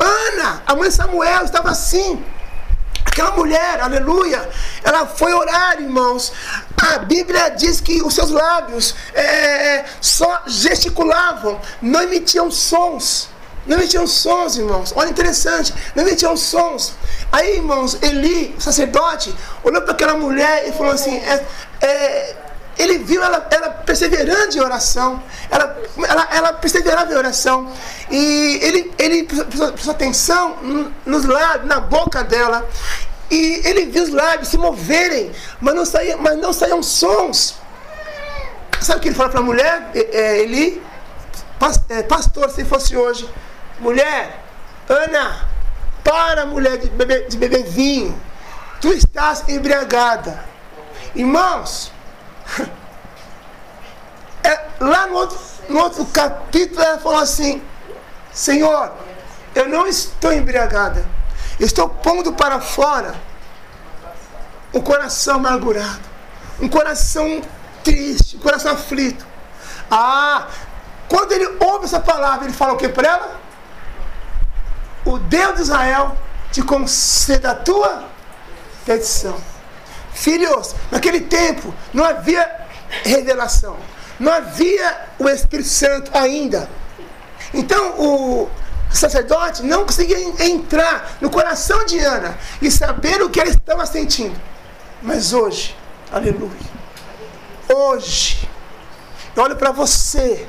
Ana, 0.00 0.62
a 0.66 0.74
mãe 0.74 0.90
Samuel, 0.90 1.44
estava 1.44 1.70
assim. 1.70 2.20
Aquela 3.04 3.30
mulher, 3.30 3.80
aleluia, 3.80 4.50
ela 4.82 5.06
foi 5.06 5.32
orar, 5.32 5.80
irmãos. 5.80 6.32
A 6.76 6.98
Bíblia 6.98 7.50
diz 7.50 7.80
que 7.80 8.02
os 8.02 8.12
seus 8.12 8.32
lábios 8.32 8.92
é, 9.14 9.84
só 10.00 10.42
gesticulavam, 10.48 11.60
não 11.80 12.02
emitiam 12.02 12.50
sons. 12.50 13.32
Não 13.66 13.78
emitiam 13.78 14.06
sons, 14.06 14.56
irmãos. 14.56 14.92
Olha 14.94 15.08
interessante, 15.08 15.74
não 15.94 16.06
emitiam 16.06 16.36
sons. 16.36 16.94
Aí, 17.32 17.56
irmãos, 17.56 17.98
Eli, 18.02 18.54
sacerdote, 18.58 19.34
olhou 19.62 19.82
para 19.82 19.92
aquela 19.92 20.14
mulher 20.14 20.68
e 20.68 20.72
falou 20.72 20.92
assim: 20.92 21.16
é, 21.16 21.44
é, 21.80 22.36
ele 22.78 22.98
viu 22.98 23.22
ela, 23.22 23.46
ela 23.50 23.70
perseverando 23.70 24.56
em 24.56 24.60
oração, 24.60 25.22
ela, 25.50 25.76
ela, 26.08 26.28
ela 26.30 26.52
perseverava 26.52 27.12
em 27.12 27.16
oração, 27.16 27.70
e 28.10 28.58
ele, 28.62 28.92
ele 28.98 29.24
prestou, 29.24 29.72
prestou 29.72 29.92
atenção 29.92 30.56
nos 31.06 31.24
lábios, 31.24 31.66
na 31.66 31.80
boca 31.80 32.22
dela, 32.22 32.68
e 33.30 33.62
ele 33.64 33.86
viu 33.86 34.02
os 34.02 34.10
lábios 34.10 34.48
se 34.48 34.58
moverem, 34.58 35.32
mas 35.60 35.74
não 35.74 35.84
saíam, 35.84 36.18
mas 36.18 36.38
não 36.38 36.52
saíam 36.52 36.82
sons. 36.82 37.56
Sabe 38.80 38.98
o 38.98 39.02
que 39.02 39.08
ele 39.08 39.14
falou 39.14 39.30
para 39.30 39.40
a 39.40 39.42
mulher? 39.42 39.90
É, 39.94 40.38
ele, 40.40 40.82
é, 41.88 42.02
pastor, 42.02 42.50
se 42.50 42.64
fosse 42.64 42.96
hoje, 42.96 43.28
mulher, 43.78 44.42
Ana, 44.88 45.48
para 46.02 46.46
mulher 46.46 46.78
de 46.78 46.90
beber, 46.90 47.28
de 47.28 47.36
beber 47.36 47.64
vinho, 47.64 48.20
tu 48.80 48.92
estás 48.92 49.48
embriagada. 49.48 50.44
Irmãos, 51.14 51.92
é, 54.42 54.60
lá 54.80 55.06
no 55.06 55.14
outro, 55.14 55.38
no 55.68 55.80
outro 55.80 56.04
capítulo 56.06 56.82
ela 56.82 56.98
falou 56.98 57.18
assim: 57.18 57.62
Senhor, 58.32 58.92
eu 59.54 59.68
não 59.68 59.86
estou 59.86 60.32
embriagada, 60.32 61.06
estou 61.58 61.88
pondo 61.88 62.32
para 62.32 62.60
fora 62.60 63.14
um 64.72 64.80
coração 64.80 65.36
amargurado, 65.36 66.02
um 66.60 66.68
coração 66.68 67.40
triste, 67.82 68.36
um 68.36 68.40
coração 68.40 68.72
aflito. 68.72 69.24
Ah, 69.90 70.48
quando 71.08 71.32
ele 71.32 71.56
ouve 71.60 71.84
essa 71.84 72.00
palavra, 72.00 72.46
ele 72.46 72.54
fala 72.54 72.72
o 72.72 72.76
que 72.76 72.88
para 72.88 73.08
ela? 73.08 73.43
O 75.04 75.18
Deus 75.18 75.56
de 75.56 75.62
Israel 75.62 76.16
te 76.50 76.62
conceda 76.62 77.50
a 77.50 77.54
tua 77.54 78.04
petição. 78.86 79.36
Filhos, 80.12 80.74
naquele 80.90 81.20
tempo 81.20 81.74
não 81.92 82.04
havia 82.04 82.48
revelação, 83.02 83.76
não 84.18 84.32
havia 84.32 85.08
o 85.18 85.28
Espírito 85.28 85.68
Santo 85.68 86.10
ainda. 86.16 86.68
Então 87.52 88.00
o 88.00 88.50
sacerdote 88.90 89.62
não 89.62 89.84
conseguia 89.84 90.18
entrar 90.46 91.16
no 91.20 91.28
coração 91.28 91.84
de 91.84 91.98
Ana 91.98 92.38
e 92.62 92.70
saber 92.70 93.20
o 93.22 93.28
que 93.28 93.40
ela 93.40 93.50
estava 93.50 93.84
sentindo. 93.84 94.40
Mas 95.02 95.32
hoje, 95.32 95.76
aleluia, 96.10 96.50
hoje, 97.68 98.48
eu 99.34 99.42
olho 99.42 99.56
para 99.56 99.72
você, 99.72 100.46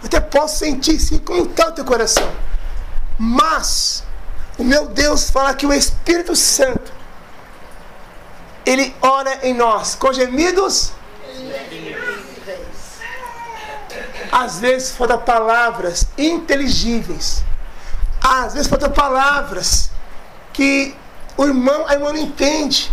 eu 0.00 0.06
até 0.06 0.20
posso 0.20 0.58
sentir 0.58 1.00
sim, 1.00 1.18
como 1.18 1.50
está 1.50 1.68
o 1.68 1.72
teu 1.72 1.84
coração. 1.84 2.30
Mas 3.18 4.04
o 4.58 4.64
meu 4.64 4.86
Deus 4.88 5.30
fala 5.30 5.54
que 5.54 5.66
o 5.66 5.72
Espírito 5.72 6.34
Santo 6.36 6.92
ele 8.64 8.94
ora 9.00 9.46
em 9.46 9.54
nós 9.54 9.94
com 9.94 10.12
gemidos. 10.12 10.92
Às 14.30 14.60
vezes 14.60 14.92
falta 14.92 15.18
palavras 15.18 16.06
inteligíveis. 16.16 17.44
Às 18.20 18.54
vezes 18.54 18.68
falta 18.68 18.88
palavras 18.88 19.90
que 20.52 20.94
o 21.36 21.44
irmão, 21.44 21.86
a 21.86 21.94
irmã 21.94 22.12
não 22.12 22.20
entende. 22.20 22.90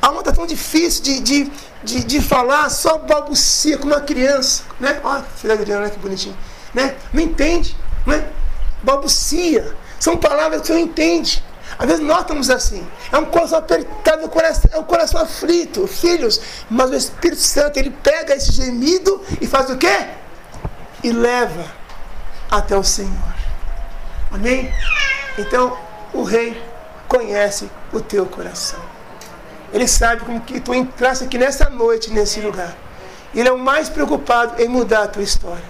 A 0.00 0.08
mão 0.10 0.20
está 0.20 0.30
tão 0.30 0.46
difícil 0.46 1.02
de, 1.02 1.20
de, 1.20 1.52
de, 1.82 2.04
de, 2.04 2.20
falar, 2.20 2.70
só 2.70 2.98
balbucia 2.98 3.78
como 3.78 3.92
uma 3.92 4.00
criança. 4.00 4.62
Né? 4.78 5.00
Olha, 5.02 5.24
filha 5.36 5.54
Adriana, 5.54 5.86
né? 5.86 5.90
que 5.90 5.98
bonitinho. 5.98 6.36
Né? 6.72 6.94
Não 7.12 7.22
entende. 7.22 7.76
Né? 8.06 8.28
Balbucia. 8.82 9.74
São 9.98 10.16
palavras 10.16 10.62
que 10.62 10.72
não 10.72 10.78
entende. 10.78 11.42
Às 11.78 11.86
vezes 11.86 12.04
nós 12.04 12.20
estamos 12.20 12.50
assim. 12.50 12.86
É 13.12 13.18
um 13.18 13.26
coração 13.26 13.58
apertado, 13.58 14.22
é 14.72 14.78
um 14.78 14.84
coração 14.84 15.20
aflito, 15.20 15.86
filhos. 15.86 16.40
Mas 16.70 16.90
o 16.90 16.94
Espírito 16.94 17.40
Santo, 17.40 17.78
ele 17.78 17.90
pega 17.90 18.34
esse 18.34 18.52
gemido 18.52 19.22
e 19.40 19.46
faz 19.46 19.70
o 19.70 19.76
quê? 19.76 20.06
E 21.02 21.12
leva 21.12 21.64
até 22.50 22.76
o 22.76 22.82
Senhor. 22.82 23.34
Amém? 24.30 24.72
Então, 25.36 25.78
o 26.12 26.22
rei 26.22 26.60
conhece 27.06 27.70
o 27.92 28.00
teu 28.00 28.26
coração. 28.26 28.80
Ele 29.72 29.86
sabe 29.86 30.24
como 30.24 30.40
que 30.40 30.60
tu 30.60 30.74
entraste 30.74 31.24
aqui 31.24 31.38
nessa 31.38 31.68
noite, 31.68 32.10
nesse 32.10 32.40
lugar. 32.40 32.74
Ele 33.34 33.48
é 33.48 33.52
o 33.52 33.58
mais 33.58 33.88
preocupado 33.88 34.60
em 34.60 34.68
mudar 34.68 35.04
a 35.04 35.08
tua 35.08 35.22
história. 35.22 35.64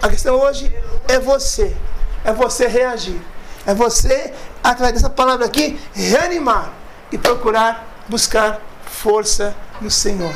A 0.00 0.08
questão 0.08 0.36
hoje 0.36 0.74
é 1.08 1.18
você. 1.18 1.76
É 2.24 2.32
você 2.32 2.66
reagir. 2.66 3.20
É 3.66 3.74
você, 3.74 4.32
através 4.62 4.94
dessa 4.94 5.10
palavra 5.10 5.46
aqui, 5.46 5.80
reanimar 5.94 6.72
e 7.10 7.18
procurar 7.18 8.04
buscar 8.08 8.60
força 8.84 9.54
no 9.80 9.90
Senhor. 9.90 10.34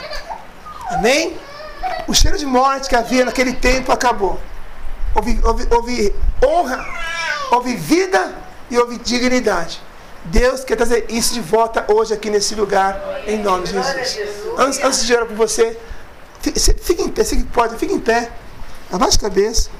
Amém? 0.90 1.36
O 2.06 2.14
cheiro 2.14 2.38
de 2.38 2.46
morte 2.46 2.88
que 2.88 2.94
havia 2.94 3.24
naquele 3.24 3.52
tempo 3.52 3.90
acabou. 3.90 4.40
Houve, 5.14 5.40
houve, 5.42 5.66
houve 5.70 6.14
honra, 6.44 6.86
houve 7.50 7.74
vida 7.74 8.34
e 8.70 8.78
houve 8.78 8.98
dignidade. 8.98 9.82
Deus 10.24 10.64
quer 10.64 10.76
trazer 10.76 11.06
isso 11.08 11.34
de 11.34 11.40
volta 11.40 11.84
hoje 11.88 12.12
aqui 12.14 12.30
nesse 12.30 12.54
lugar, 12.54 13.00
em 13.26 13.38
nome 13.38 13.64
de 13.64 13.72
Jesus. 13.72 14.18
Antes, 14.58 14.84
antes 14.84 15.06
de 15.06 15.14
orar 15.14 15.26
por 15.26 15.36
você, 15.36 15.78
Fique 16.52 17.02
em 17.02 17.08
pé, 17.08 17.24
se 17.24 17.42
pode, 17.44 17.76
fique 17.76 17.92
em 17.92 18.00
pé. 18.00 18.30
Abaixe 18.92 19.16
a 19.16 19.20
cabeça. 19.22 19.70